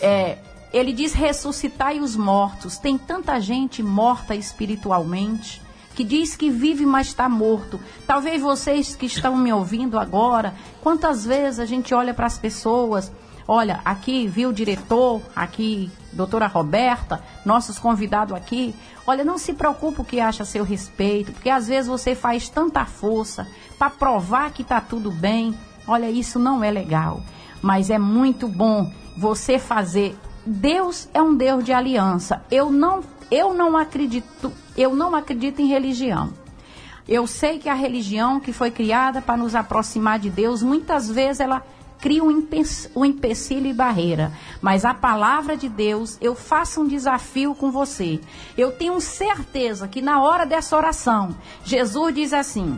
[0.00, 0.38] É,
[0.72, 2.78] ele diz ressuscitai os mortos.
[2.78, 5.60] Tem tanta gente morta espiritualmente
[5.94, 7.78] que diz que vive, mas está morto.
[8.06, 13.12] Talvez vocês que estão me ouvindo agora, quantas vezes a gente olha para as pessoas,
[13.46, 18.74] olha, aqui viu o diretor, aqui doutora Roberta, nossos convidados aqui,
[19.06, 22.48] olha, não se preocupe o que acha a seu respeito, porque às vezes você faz
[22.48, 23.46] tanta força
[23.78, 25.54] para provar que está tudo bem.
[25.86, 27.20] Olha, isso não é legal,
[27.60, 30.16] mas é muito bom você fazer.
[30.44, 32.44] Deus é um Deus de aliança.
[32.50, 36.32] Eu não, eu não acredito, eu não acredito em religião.
[37.08, 41.40] Eu sei que a religião que foi criada para nos aproximar de Deus, muitas vezes
[41.40, 41.62] ela
[42.02, 42.62] cria um, empe
[42.96, 44.32] um empecilho e barreira.
[44.60, 48.20] Mas a palavra de Deus, eu faço um desafio com você.
[48.58, 51.34] Eu tenho certeza que na hora dessa oração,
[51.64, 52.76] Jesus diz assim: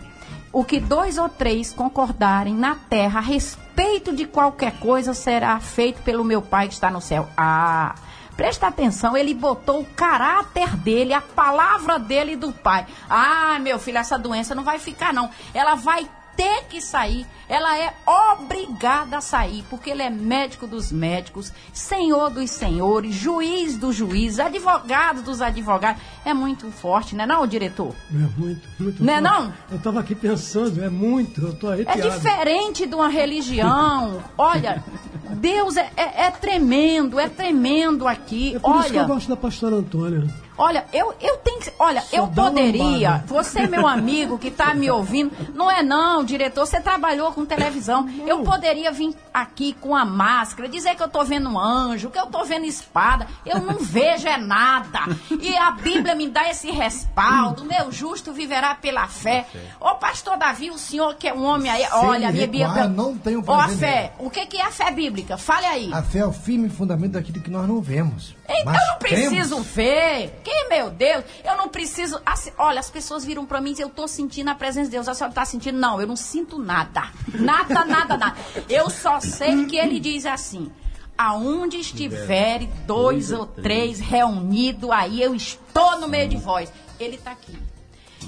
[0.52, 6.02] o que dois ou três concordarem na terra a respeito de qualquer coisa será feito
[6.02, 7.26] pelo meu Pai que está no céu.
[7.34, 7.94] Ah,
[8.36, 12.86] presta atenção, ele botou o caráter dele, a palavra dele do Pai.
[13.08, 15.30] Ah, meu filho, essa doença não vai ficar, não.
[15.54, 20.90] Ela vai ter que sair, ela é obrigada a sair, porque ele é médico dos
[20.90, 26.00] médicos, senhor dos senhores, juiz dos juízes, advogado dos advogados.
[26.24, 27.94] É muito forte, né, não, diretor?
[28.12, 29.04] É muito, muito.
[29.04, 29.32] Não é forte.
[29.42, 29.52] não?
[29.70, 32.10] Eu estava aqui pensando, é muito, eu tô É arrepiado.
[32.10, 34.22] diferente de uma religião.
[34.38, 34.82] Olha,
[35.30, 38.56] Deus é, é- é tremendo, é tremendo aqui.
[38.56, 40.24] É por isso que eu Olha, gosto da pastora Antônia.
[40.56, 41.72] Olha, eu, eu tenho que.
[41.78, 43.10] Olha, Só eu poderia.
[43.10, 43.24] lambada.
[43.26, 46.66] Você, meu amigo que está me ouvindo, não é não, diretor.
[46.66, 48.08] Você trabalhou com televisão.
[48.26, 52.18] Eu poderia vir aqui com a máscara, dizer que eu tô vendo um anjo, que
[52.18, 53.26] eu tô vendo espada.
[53.44, 55.00] Eu não vejo é nada.
[55.40, 57.64] E a Bíblia me dá esse respaldo.
[57.64, 59.46] Meu justo viverá pela fé.
[59.80, 61.84] Ô, pastor Davi, o senhor que é um homem aí.
[61.84, 62.88] Sem Olha, a minha Bíblia.
[62.88, 64.12] não tenho Ó, a fé.
[64.18, 65.36] O que, que é a fé bíblica?
[65.36, 65.90] Fale aí.
[65.92, 68.34] A fé é o firme fundamento daquilo que nós não vemos.
[68.48, 69.66] Então eu não preciso cremos.
[69.68, 70.40] ver.
[70.44, 72.20] Que meu Deus, eu não preciso.
[72.24, 74.92] Assim, olha, as pessoas viram pra mim e dizem, eu tô sentindo a presença de
[74.92, 75.08] Deus.
[75.08, 75.78] A senhora tá sentindo?
[75.78, 77.04] Não, eu não sinto nada.
[77.32, 78.36] Nada, nada, nada.
[78.68, 80.70] Eu só sei que ele diz assim.
[81.16, 86.70] Aonde estiver dois ou três reunidos, aí eu estou no meio de vós.
[87.00, 87.56] Ele tá aqui.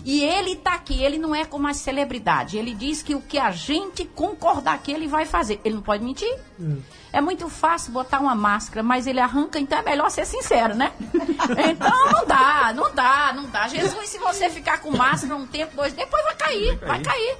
[0.04, 2.54] E ele tá aqui, ele não é como as celebridades.
[2.54, 5.60] Ele diz que o que a gente concordar que ele vai fazer.
[5.64, 6.32] Ele não pode mentir.
[7.16, 10.92] É muito fácil botar uma máscara, mas ele arranca, então é melhor ser sincero, né?
[11.70, 13.68] Então não dá, não dá, não dá.
[13.68, 17.02] Jesus, se você ficar com máscara um tempo, dois, depois vai cair, vai cair, vai
[17.02, 17.36] cair,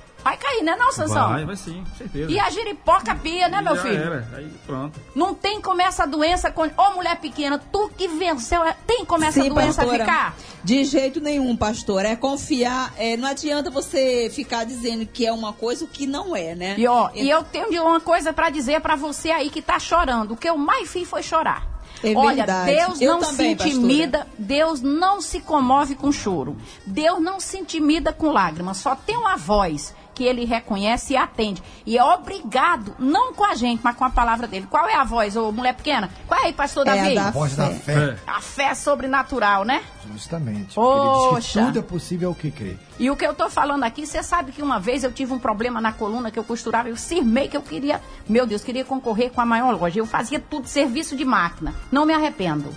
[0.62, 1.28] né não, Sansão?
[1.30, 2.30] Vai, vai sim, com certeza.
[2.30, 3.96] E a giripoca pia, né, meu Já filho?
[3.96, 4.28] Era.
[4.34, 5.00] Aí pronto.
[5.14, 6.52] Não tem como essa doença.
[6.76, 8.62] Ô, mulher pequena, tu que venceu.
[8.86, 10.04] Tem como essa Sim, doença pastora.
[10.04, 10.36] ficar?
[10.64, 12.04] De jeito nenhum, pastor.
[12.04, 12.92] É confiar.
[12.96, 16.74] é, não adianta você ficar dizendo que é uma coisa o que não é, né?
[16.78, 20.32] E, ó, e eu tenho uma coisa pra dizer pra você aí que tá chorando.
[20.32, 21.76] O que eu mais fiz foi chorar.
[22.02, 22.74] É Olha, verdade.
[22.74, 26.56] Deus Eu não também, se intimida, Deus não se comove com choro.
[26.84, 28.78] Deus não se intimida com lágrimas.
[28.78, 31.62] Só tem uma voz que ele reconhece e atende.
[31.85, 34.66] E é obrigado, não com a gente, mas com a palavra dele.
[34.68, 36.09] Qual é a voz, ô mulher pequena?
[36.26, 37.14] Qual é aí, pastor É a Davi?
[37.14, 39.83] da A voz da fé, A fé sobrenatural, né?
[40.12, 40.74] justamente.
[40.74, 41.61] Porque ele diz Poxa.
[41.61, 42.76] que tudo é possível ao que crê.
[42.98, 45.38] E o que eu tô falando aqui, você sabe que uma vez eu tive um
[45.38, 49.31] problema na coluna que eu costurava, eu cismei que eu queria, meu Deus, queria concorrer
[49.31, 50.00] com a maior loja.
[50.00, 51.74] Eu fazia tudo, serviço de máquina.
[51.92, 52.72] Não me arrependo.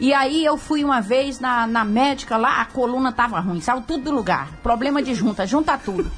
[0.00, 3.82] E aí eu fui uma vez na, na médica lá, a coluna tava ruim, saiu
[3.82, 4.48] tudo do lugar.
[4.62, 6.08] Problema de junta, junta tudo.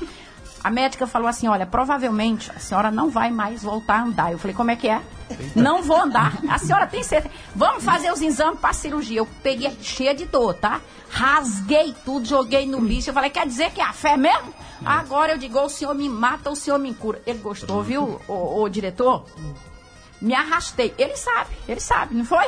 [0.63, 4.33] A médica falou assim: olha, provavelmente a senhora não vai mais voltar a andar.
[4.33, 5.01] Eu falei: como é que é?
[5.55, 6.39] Não vou andar.
[6.49, 7.35] A senhora tem certeza?
[7.55, 9.19] Vamos fazer os exames para cirurgia.
[9.19, 10.81] Eu peguei cheia de dor, tá?
[11.09, 13.11] Rasguei tudo, joguei no lixo.
[13.11, 14.53] Eu falei: quer dizer que é a fé mesmo?
[14.85, 17.23] Agora eu digo: o senhor me mata ou o senhor me cura.
[17.27, 19.25] Ele gostou, viu, o, o diretor?
[20.21, 20.95] Me arrastei.
[20.99, 22.47] Ele sabe, ele sabe, não foi?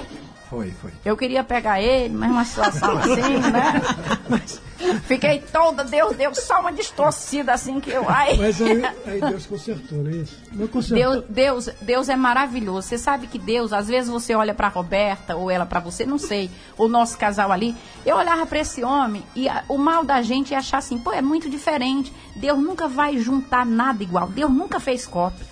[0.51, 0.91] Foi, foi.
[1.03, 3.81] Eu queria pegar ele, mas uma situação assim, né?
[4.29, 4.61] Mas
[5.05, 8.09] fiquei toda, Deus deu só uma distorcida assim que eu.
[8.09, 8.37] Ai.
[8.37, 10.39] Mas aí, aí Deus consertou, não é isso?
[10.53, 11.23] Não consertou.
[11.23, 11.25] Deus,
[11.67, 12.89] Deus, Deus é maravilhoso.
[12.89, 16.19] Você sabe que Deus, às vezes você olha para Roberta ou ela para você, não
[16.19, 17.75] sei, o nosso casal ali.
[18.05, 21.13] Eu olhava para esse homem e a- o mal da gente é achar assim, pô,
[21.13, 22.13] é muito diferente.
[22.37, 24.29] Deus nunca vai juntar nada igual.
[24.29, 25.47] Deus nunca fez cópia.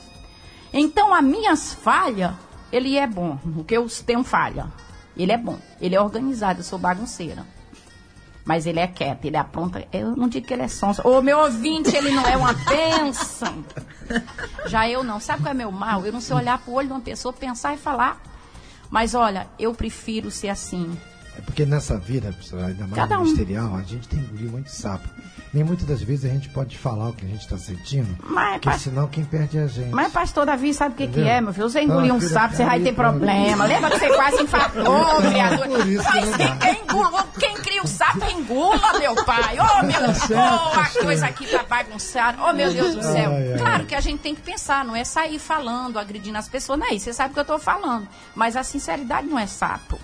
[0.73, 2.33] Então, as minhas falhas,
[2.73, 3.37] ele é bom.
[3.55, 4.67] Porque eu tenho falha.
[5.17, 5.59] Ele é bom.
[5.81, 6.61] Ele é organizado.
[6.61, 7.45] Eu sou bagunceira.
[8.45, 9.87] Mas ele é quieto, ele apronta.
[9.93, 11.07] Eu não digo que ele é sonso.
[11.07, 13.65] Ô, meu ouvinte, ele não é uma bênção.
[14.67, 15.21] Já eu não.
[15.21, 16.05] Sabe qual é meu mal?
[16.05, 18.21] Eu não sei olhar pro olho de uma pessoa, pensar e falar.
[18.91, 20.97] Mas olha, eu prefiro ser assim.
[21.41, 23.23] É porque nessa vida, pessoal, ainda mais Cada um.
[23.23, 25.09] ministerial, a gente tem que engolir muito sapo.
[25.55, 28.53] Nem muitas das vezes a gente pode falar o que a gente está sentindo, Mas,
[28.53, 29.89] porque pa- senão quem perde é a gente.
[29.91, 31.69] Mas pastor Davi sabe o que, que é, meu filho?
[31.69, 33.13] Você engolir um sapo, você vai aí ter pronto.
[33.17, 33.65] problema.
[33.65, 35.69] Lembra que você quase infartou, criatura?
[35.69, 39.57] por isso que Mas não quem, engula- quem cria o sapo engula, meu pai.
[39.59, 40.19] Oh, meu Deus.
[40.31, 42.39] Oh, a coisa aqui tá bagunçada.
[42.45, 43.33] Oh, meu Deus do céu.
[43.33, 43.59] Ai, ai.
[43.59, 46.79] Claro que a gente tem que pensar, não é sair falando, agredindo as pessoas.
[46.79, 48.07] Não é isso, você sabe o que eu tô falando.
[48.37, 49.99] Mas a sinceridade não é sapo.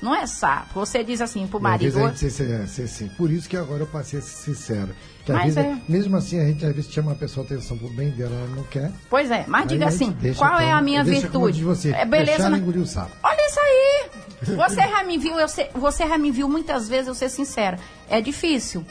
[0.00, 0.74] Não é sapo.
[0.74, 2.06] Você diz assim pro E às vezes marido.
[2.06, 2.30] a gente
[2.68, 4.94] ser, ser- Por isso que agora eu passei a ser sincero.
[5.24, 5.78] Que Mas vezes, é.
[5.88, 8.46] mesmo assim, a gente às vezes chama a pessoa a atenção pro bem dela, ela
[8.56, 8.90] não quer.
[9.10, 11.64] Pois é, mas Aí diga a assim, qual é como- a minha deixa como virtude?
[11.64, 12.56] você, é beleza, né?
[12.58, 13.10] engolir o sapo.
[13.22, 14.10] Olha isso aí!
[14.56, 17.76] Você já me viu, eu sei- você já me viu muitas vezes, eu ser sincera.
[18.08, 18.86] É difícil,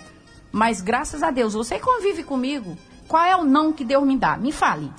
[0.52, 2.78] mas graças a Deus, você convive comigo.
[3.08, 4.36] Qual é o não que Deus me dá?
[4.36, 4.92] Me fale.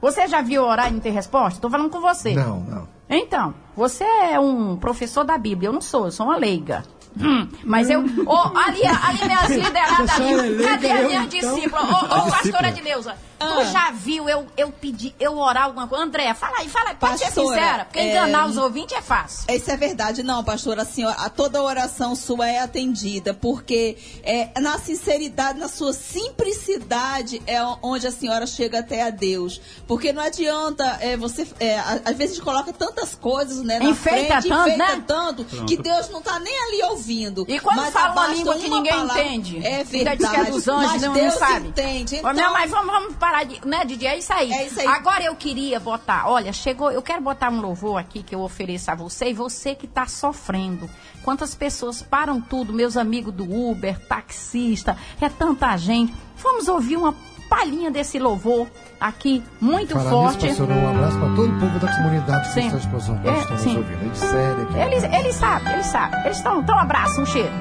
[0.00, 1.58] Você já viu orar e não ter resposta?
[1.58, 2.32] Estou falando com você.
[2.32, 2.88] Não, não.
[3.08, 6.82] Então, você é um professor da Bíblia, eu não sou, eu sou uma leiga.
[7.20, 8.00] Hum, mas eu.
[8.00, 11.54] Ô, ali, ali minhas lideradas é Cadê as minhas então?
[11.54, 11.84] discípulas?
[11.84, 13.54] Ô, ô, pastora Edileuza, Ah.
[13.56, 16.04] tu já viu eu, eu pedir, eu orar alguma coisa?
[16.04, 19.44] André, fala aí, fala aí, pode ser sincera, porque é, enganar os ouvintes é fácil.
[19.54, 20.82] Isso é verdade, não, pastora.
[20.82, 27.42] A senhora, a toda oração sua é atendida, porque é, na sinceridade, na sua simplicidade,
[27.46, 29.60] é onde a senhora chega até a Deus.
[29.86, 31.46] Porque não adianta é, você.
[31.60, 33.78] é, às vezes a gente coloca tantas coisas, né?
[33.78, 35.04] Na Enfeita frente, tanto, enfeita né?
[35.06, 37.44] tanto, que Deus não tá nem ali ouvindo.
[37.48, 39.58] E quando Mas fala uma língua que ninguém palavra- entende?
[39.66, 40.34] É Ainda diz verdade.
[40.34, 41.68] que é dos anjos, mas não, Deus não sabe.
[41.68, 42.14] entende.
[42.16, 43.60] Ô, Então, minha mãe, vamos, vamos parar de.
[43.66, 44.06] Né, Didi?
[44.06, 44.50] É isso aí.
[44.52, 44.86] É isso aí.
[44.86, 48.90] Agora eu queria botar, olha, chegou, eu quero botar um louvor aqui que eu ofereço
[48.90, 50.88] a você e você que está sofrendo.
[51.22, 56.14] Quantas pessoas param tudo, meus amigos do Uber, taxista, é tanta gente.
[56.36, 57.14] Vamos ouvir uma
[57.48, 58.66] palhinha desse louvor
[59.00, 60.46] aqui, muito Falar forte.
[60.46, 62.66] nisso, pastor, um abraço para todo o povo da comunidade que Sim.
[62.66, 63.76] está exposição É, sim.
[63.78, 64.06] ouvindo.
[64.06, 64.78] É de sério aqui.
[64.78, 66.20] Eles, eles sabem, eles sabem.
[66.24, 66.60] Eles estão.
[66.60, 67.52] Então, um abraço, um cheiro.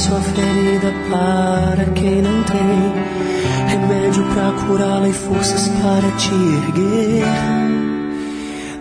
[0.00, 2.92] Sua ferida para quem não tem
[3.68, 7.26] remédio pra curá-la e forças para te erguer.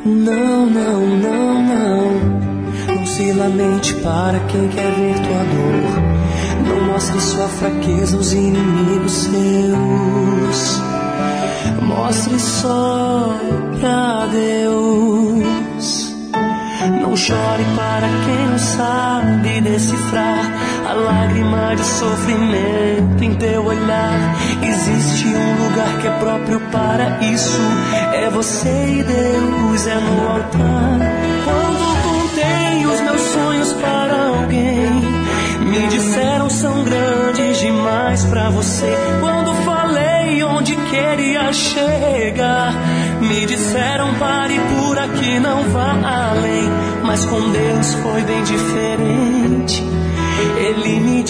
[0.05, 2.95] Não, não, não, não.
[2.95, 6.69] Não se lamente para quem quer ver tua dor.
[6.69, 10.82] Não mostre sua fraqueza aos inimigos seus.
[11.82, 13.36] Mostre só
[13.82, 16.15] pra Deus.
[17.01, 20.59] Não chore para quem não sabe decifrar
[20.89, 24.36] a lágrima de sofrimento em teu olhar.
[24.63, 27.62] Existe um lugar que é próprio para isso.
[28.13, 30.99] É você e Deus, é no altar.
[31.45, 34.89] Quando contei os meus sonhos para alguém,
[35.69, 38.91] me disseram são grandes demais para você.
[39.19, 42.73] Quando falei onde queria chegar,
[43.21, 45.91] me disseram pare por aqui, não vá
[46.32, 46.67] além.
[47.04, 49.88] Mas com Deus foi bem diferente.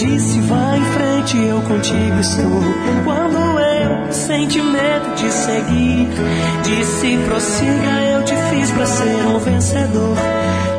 [0.00, 2.62] Disse, vá em frente, eu contigo estou.
[3.04, 6.08] Quando eu senti medo de seguir,
[6.64, 10.16] disse, prossiga, eu te fiz pra ser um vencedor.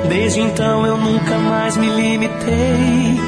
[0.10, 3.22] Desde então eu nunca mais me limitei.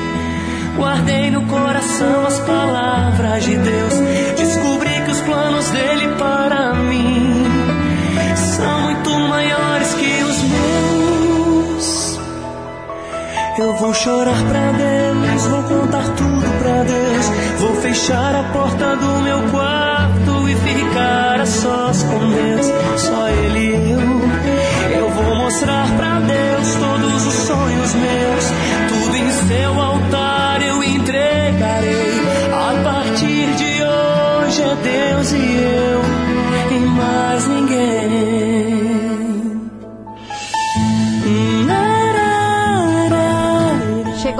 [0.75, 3.93] Guardei no coração as palavras de Deus.
[4.35, 7.22] Descobri que os planos dele para mim
[13.93, 17.25] chorar pra Deus, vou contar tudo pra Deus.
[17.59, 22.65] Vou fechar a porta do meu quarto e ficar a sós com Deus,
[22.97, 24.99] só Ele e eu.
[24.99, 28.45] Eu vou mostrar pra Deus todos os sonhos meus,
[28.89, 32.21] tudo em seu altar eu entregarei.
[32.51, 36.01] A partir de hoje é Deus e eu,
[36.75, 38.02] e mais ninguém.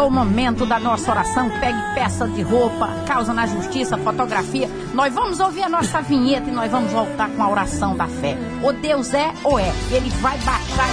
[0.04, 1.50] Chegou o momento da nossa oração.
[1.62, 4.70] Pegue peça de roupa, causa na justiça, fotografia.
[4.94, 8.38] Nós vamos ouvir a nossa vinheta e nós vamos voltar com a oração da fé.
[8.62, 9.72] O Deus é ou é?
[9.92, 10.90] Ele vai baixar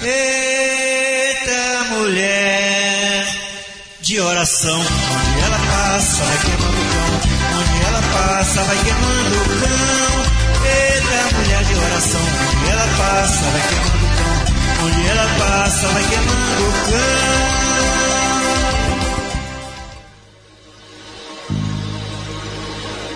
[0.00, 3.26] e Eita mulher
[4.00, 7.10] de oração, onde ela passa vai queimando o cão,
[7.58, 10.22] onde ela passa vai queimando o cão.
[10.70, 16.04] Eita mulher de oração, onde ela passa vai queimando o cão, onde ela passa vai
[16.04, 16.45] queimando.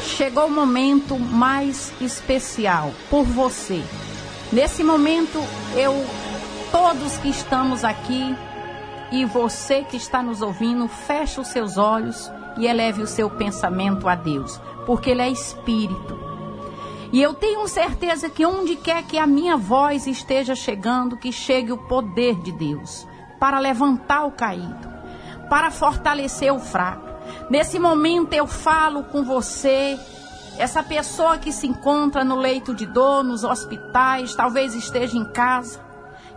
[0.04, 3.82] Chegou o momento mais especial por você.
[4.52, 5.38] Nesse momento,
[5.74, 5.92] eu,
[6.70, 8.36] todos que estamos aqui
[9.10, 14.08] e você que está nos ouvindo, feche os seus olhos e eleve o seu pensamento
[14.08, 16.18] a Deus, porque Ele é Espírito.
[17.12, 21.72] E eu tenho certeza que onde quer que a minha voz esteja chegando, que chegue
[21.72, 23.09] o poder de Deus
[23.40, 24.88] para levantar o caído,
[25.48, 27.08] para fortalecer o fraco.
[27.48, 29.98] Nesse momento eu falo com você,
[30.58, 35.80] essa pessoa que se encontra no leito de dor, nos hospitais, talvez esteja em casa,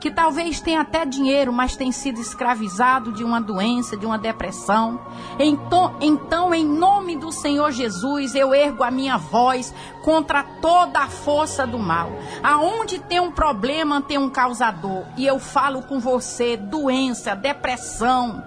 [0.03, 4.99] que talvez tenha até dinheiro, mas tem sido escravizado de uma doença, de uma depressão.
[5.39, 9.73] Então, então, em nome do Senhor Jesus, eu ergo a minha voz
[10.03, 12.11] contra toda a força do mal.
[12.43, 15.05] Aonde tem um problema, tem um causador.
[15.15, 18.43] E eu falo com você, doença, depressão,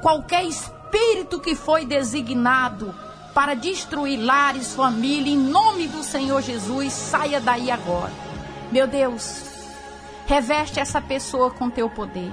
[0.00, 2.94] qualquer espírito que foi designado
[3.34, 8.12] para destruir lares, família, em nome do Senhor Jesus, saia daí agora.
[8.70, 9.49] Meu Deus,
[10.30, 12.32] reveste essa pessoa com teu poder.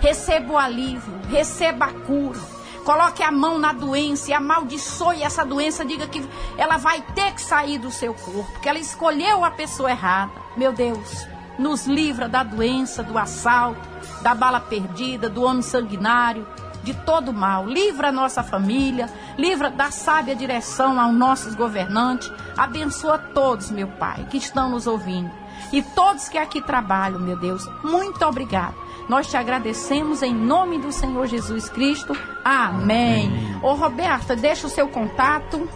[0.00, 2.38] Receba o alívio, receba a cura.
[2.84, 5.82] Coloque a mão na doença e amaldiçoe essa doença.
[5.82, 6.22] Diga que
[6.58, 10.30] ela vai ter que sair do seu corpo, porque ela escolheu a pessoa errada.
[10.58, 11.26] Meu Deus,
[11.58, 13.88] nos livra da doença, do assalto,
[14.20, 16.46] da bala perdida, do homem sanguinário,
[16.82, 17.66] de todo mal.
[17.66, 19.08] Livra a nossa família,
[19.38, 22.30] livra da sábia direção aos nossos governantes.
[22.58, 25.41] Abençoa todos, meu Pai, que estão nos ouvindo.
[25.72, 28.74] E todos que aqui trabalham, meu Deus, muito obrigado.
[29.08, 32.16] Nós te agradecemos em nome do Senhor Jesus Cristo.
[32.44, 33.30] Amém.
[33.62, 35.68] Ô Roberta, deixa o seu contato.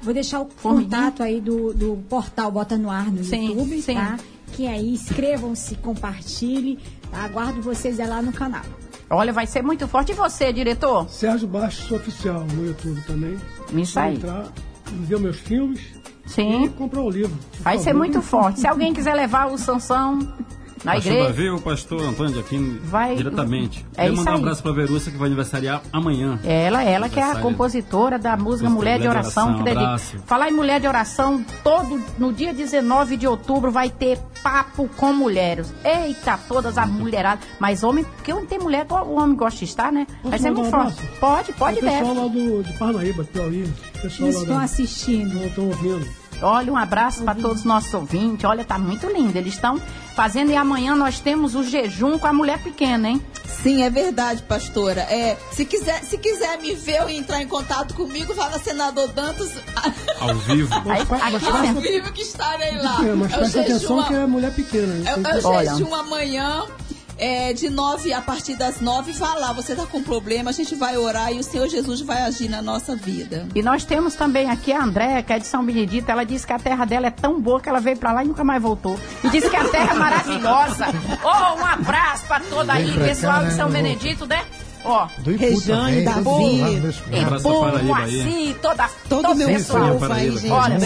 [0.00, 3.94] Vou deixar o contato aí do, do portal Bota no Ar no Sim, YouTube, sim.
[3.94, 4.18] tá?
[4.52, 6.78] Que aí inscrevam-se, compartilhem,
[7.10, 7.22] tá?
[7.24, 8.64] Aguardo vocês lá no canal.
[9.08, 10.12] Olha, vai ser muito forte.
[10.12, 11.08] E você, diretor?
[11.08, 13.38] Sérgio Bastos Oficial no YouTube também.
[13.74, 14.16] Isso Só aí.
[14.16, 14.48] entrar,
[14.86, 15.80] ver meus filmes
[16.34, 16.64] Sim.
[16.64, 17.36] e comprar o livro.
[17.60, 17.98] Vai ser favor.
[17.98, 18.60] muito forte.
[18.60, 20.18] Se alguém quiser levar o Sansão
[20.84, 21.28] na pastor igreja.
[21.28, 23.86] Davi, o pastor Antônio de Aquino, Vai- diretamente.
[23.96, 26.40] É Quero mandar um abraço pra Verúcia, que vai aniversariar amanhã.
[26.42, 29.80] Ela, ela que é a compositora da música Mulher de Oração, que dedica.
[29.84, 30.16] abraço.
[30.26, 35.12] Falar em Mulher de Oração, todo no dia 19 de outubro vai ter papo com
[35.12, 35.72] mulheres.
[35.84, 37.44] Eita, todas as mulheradas.
[37.60, 40.04] Mas homem, porque onde tem mulher, o homem gosta de estar, né?
[40.24, 40.98] Vai Posso ser muito um forte.
[40.98, 41.20] abraço?
[41.20, 42.20] Pode, pode, o pessoal deve.
[42.20, 43.62] lá do, de Parnaíba, Piauí.
[43.62, 45.32] o Pessoal Eles estão da- assistindo.
[45.34, 46.21] Não estão ouvindo.
[46.42, 48.44] Olha, um abraço para todos os nossos ouvintes.
[48.44, 49.36] Olha, tá muito lindo.
[49.38, 49.80] Eles estão
[50.14, 53.22] fazendo e amanhã nós temos o jejum com a mulher pequena, hein?
[53.62, 55.02] Sim, é verdade, pastora.
[55.02, 59.52] É, se quiser, se quiser me ver ou entrar em contato comigo, fala senador Dantas
[60.20, 60.74] Ao vivo.
[60.90, 61.02] Aí,
[61.36, 61.68] aqui, né?
[61.76, 62.98] ao vivo que estarei lá.
[63.04, 64.94] É, mas É presta atenção a- que é mulher pequena.
[64.96, 65.04] hein?
[65.06, 65.70] É, Tem é Olha.
[65.74, 66.64] jejum amanhã,
[67.18, 69.52] é, de nove, a partir das nove, vá lá.
[69.52, 72.62] Você tá com problema, a gente vai orar e o Senhor Jesus vai agir na
[72.62, 73.46] nossa vida.
[73.54, 76.10] E nós temos também aqui a Andréia, que é de São Benedito.
[76.10, 78.28] Ela disse que a terra dela é tão boa que ela veio pra lá e
[78.28, 78.98] nunca mais voltou.
[79.22, 80.86] E disse que a terra é maravilhosa.
[81.24, 83.50] Oh, um abraço pra toda aí, pessoal cá, de né?
[83.52, 84.44] São Benedito, né?
[84.84, 86.20] Ó, Ipu Rejane, Davi.
[86.20, 87.84] Ipu, aí.
[87.84, 89.98] Moacir, toda, Todo todo meu pessoal.
[90.50, 90.78] Olha,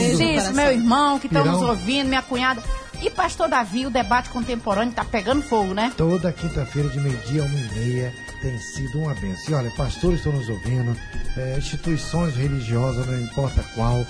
[0.53, 1.68] meu irmão, que Pirão.
[1.68, 2.62] ouvindo, minha cunhada.
[3.03, 5.92] E pastor Davi, o debate contemporâneo tá pegando fogo, né?
[5.97, 9.51] Toda quinta-feira de meio-dia a uma e meia tem sido uma benção.
[9.51, 10.97] E olha, pastores estão nos ouvindo,
[11.36, 14.05] eh, instituições religiosas, não importa qual,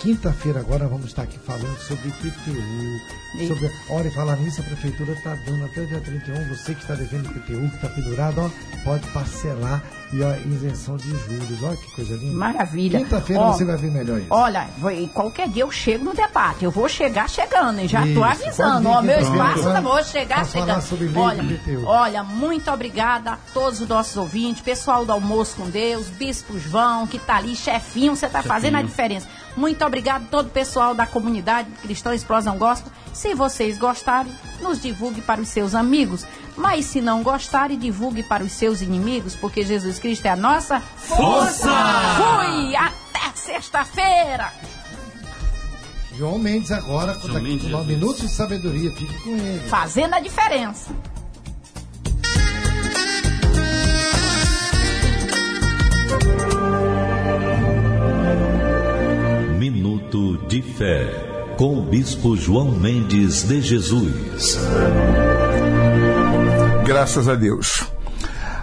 [0.00, 3.00] Quinta-feira agora vamos estar aqui falando sobre IPTU.
[3.46, 6.48] Sobre, olha, e falar nisso, a prefeitura está dando até dia 31.
[6.48, 8.50] Você que está devendo IPTU, que está pendurado, ó,
[8.84, 11.62] pode parcelar e ó, isenção de juros.
[11.62, 12.36] Olha que coisa linda.
[12.36, 12.98] Maravilha.
[13.00, 14.28] Quinta-feira você vai ver melhor isso.
[14.30, 16.64] Olha, e qualquer dia eu chego no debate.
[16.64, 17.88] Eu vou chegar chegando, hein?
[17.88, 18.88] Já pode avisando.
[18.88, 21.18] Ó, meu espaço, eu vou chegar chegando.
[21.18, 26.58] olha, olha, muito obrigada a todos os nossos ouvintes, pessoal do Almoço com Deus, Bispo
[26.58, 29.28] João, que tá ali, chefinho, você tá fazendo a diferença.
[29.56, 32.92] Muito obrigado a todo o pessoal da comunidade Cristã Explosão Gospel.
[33.18, 36.24] Se vocês gostarem, nos divulgue para os seus amigos.
[36.56, 40.78] Mas se não gostarem, divulgue para os seus inimigos, porque Jesus Cristo é a nossa
[40.78, 41.68] Força!
[42.16, 42.76] Fui!
[42.76, 44.52] Até sexta-feira!
[46.16, 47.86] João Mendes agora, com Jesus.
[47.86, 48.92] minutos de sabedoria.
[48.92, 49.68] Fique com ele.
[49.68, 50.92] Fazendo a diferença.
[59.58, 61.27] Minuto de Fé,
[61.58, 64.56] com o Bispo João Mendes de Jesus.
[66.86, 67.82] Graças a Deus.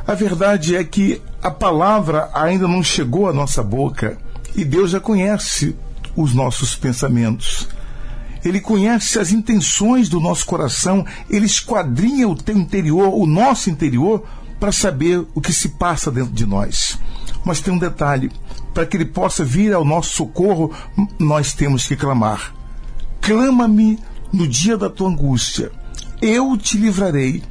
[0.07, 4.17] A verdade é que a palavra ainda não chegou à nossa boca
[4.55, 5.75] e Deus já conhece
[6.15, 7.67] os nossos pensamentos.
[8.45, 14.23] Ele conhece as intenções do nosso coração, ele esquadrinha o teu interior, o nosso interior,
[14.57, 16.97] para saber o que se passa dentro de nós.
[17.43, 18.31] Mas tem um detalhe:
[18.73, 20.71] para que ele possa vir ao nosso socorro,
[21.19, 22.54] nós temos que clamar.
[23.25, 23.97] Clama-me
[24.31, 25.71] no dia da tua angústia,
[26.21, 27.41] eu te livrarei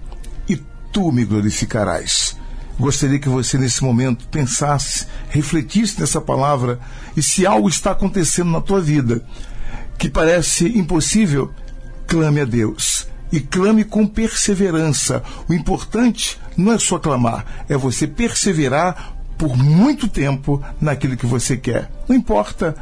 [0.49, 0.57] e
[0.93, 2.37] tu me glorificarás.
[2.79, 6.79] Gostaria que você, nesse momento, pensasse, refletisse nessa palavra
[7.17, 9.27] e se algo está acontecendo na tua vida
[9.99, 11.51] que parece impossível,
[12.07, 13.09] clame a Deus.
[13.33, 15.25] E clame com perseverança.
[15.49, 21.57] O importante não é só clamar, é você perseverar por muito tempo naquilo que você
[21.57, 21.91] quer.
[22.09, 22.77] Não importa,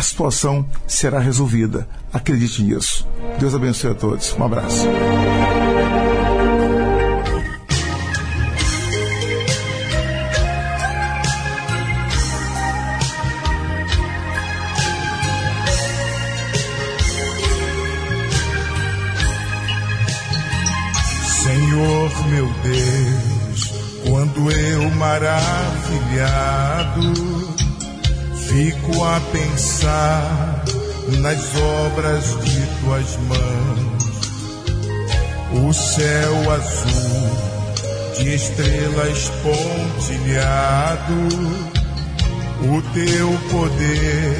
[0.00, 1.86] a situação será resolvida.
[2.10, 3.06] Acredite nisso.
[3.38, 4.34] Deus abençoe a todos.
[4.38, 4.86] Um abraço.
[21.42, 23.70] Senhor meu Deus,
[24.08, 25.70] quando eu maravilhado
[28.50, 30.64] fico a pensar
[31.20, 34.10] nas obras de tuas mãos,
[35.68, 37.30] o céu azul
[38.18, 41.28] de estrelas pontilhado,
[42.62, 44.36] o teu poder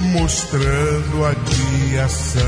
[0.00, 2.44] mostrando a criação.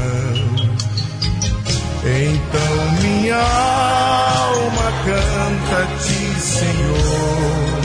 [2.04, 7.81] Então minha alma canta-te, Senhor.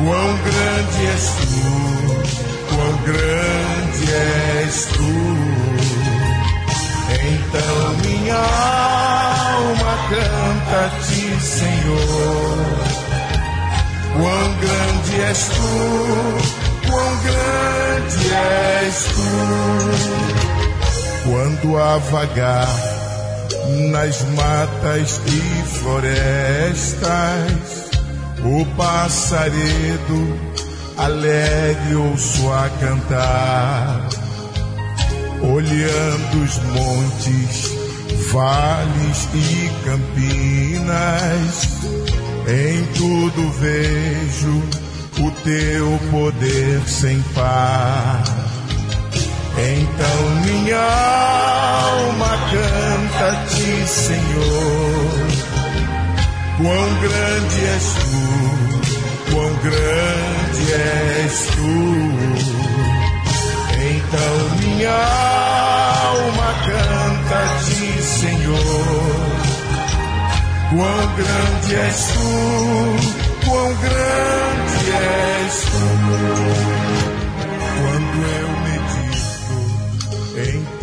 [0.00, 1.64] Quão grande és tu,
[2.68, 5.14] quão grande és tu.
[7.22, 8.42] Então minha
[9.54, 12.66] alma canta-te, Senhor.
[14.16, 15.72] Quão grande és tu,
[16.88, 19.30] quão grande és tu
[21.30, 22.68] quando a vagar
[23.90, 27.79] nas matas e florestas,
[28.44, 30.38] o passaredo
[30.96, 34.08] alegre ouço a cantar,
[35.40, 37.70] olhando os montes,
[38.30, 41.68] vales e campinas,
[42.46, 44.62] em tudo vejo
[45.20, 48.22] o teu poder sem par.
[49.56, 55.29] Então minha alma canta-te, Senhor.
[56.62, 61.76] Quão grande és tu, quão grande és tu.
[63.80, 64.98] Então minha
[66.04, 69.16] alma canta-te, Senhor.
[70.68, 72.28] Quão grande és tu,
[73.48, 75.84] quão grande és tu.
[77.80, 79.56] Quando eu medito
[80.36, 80.79] em.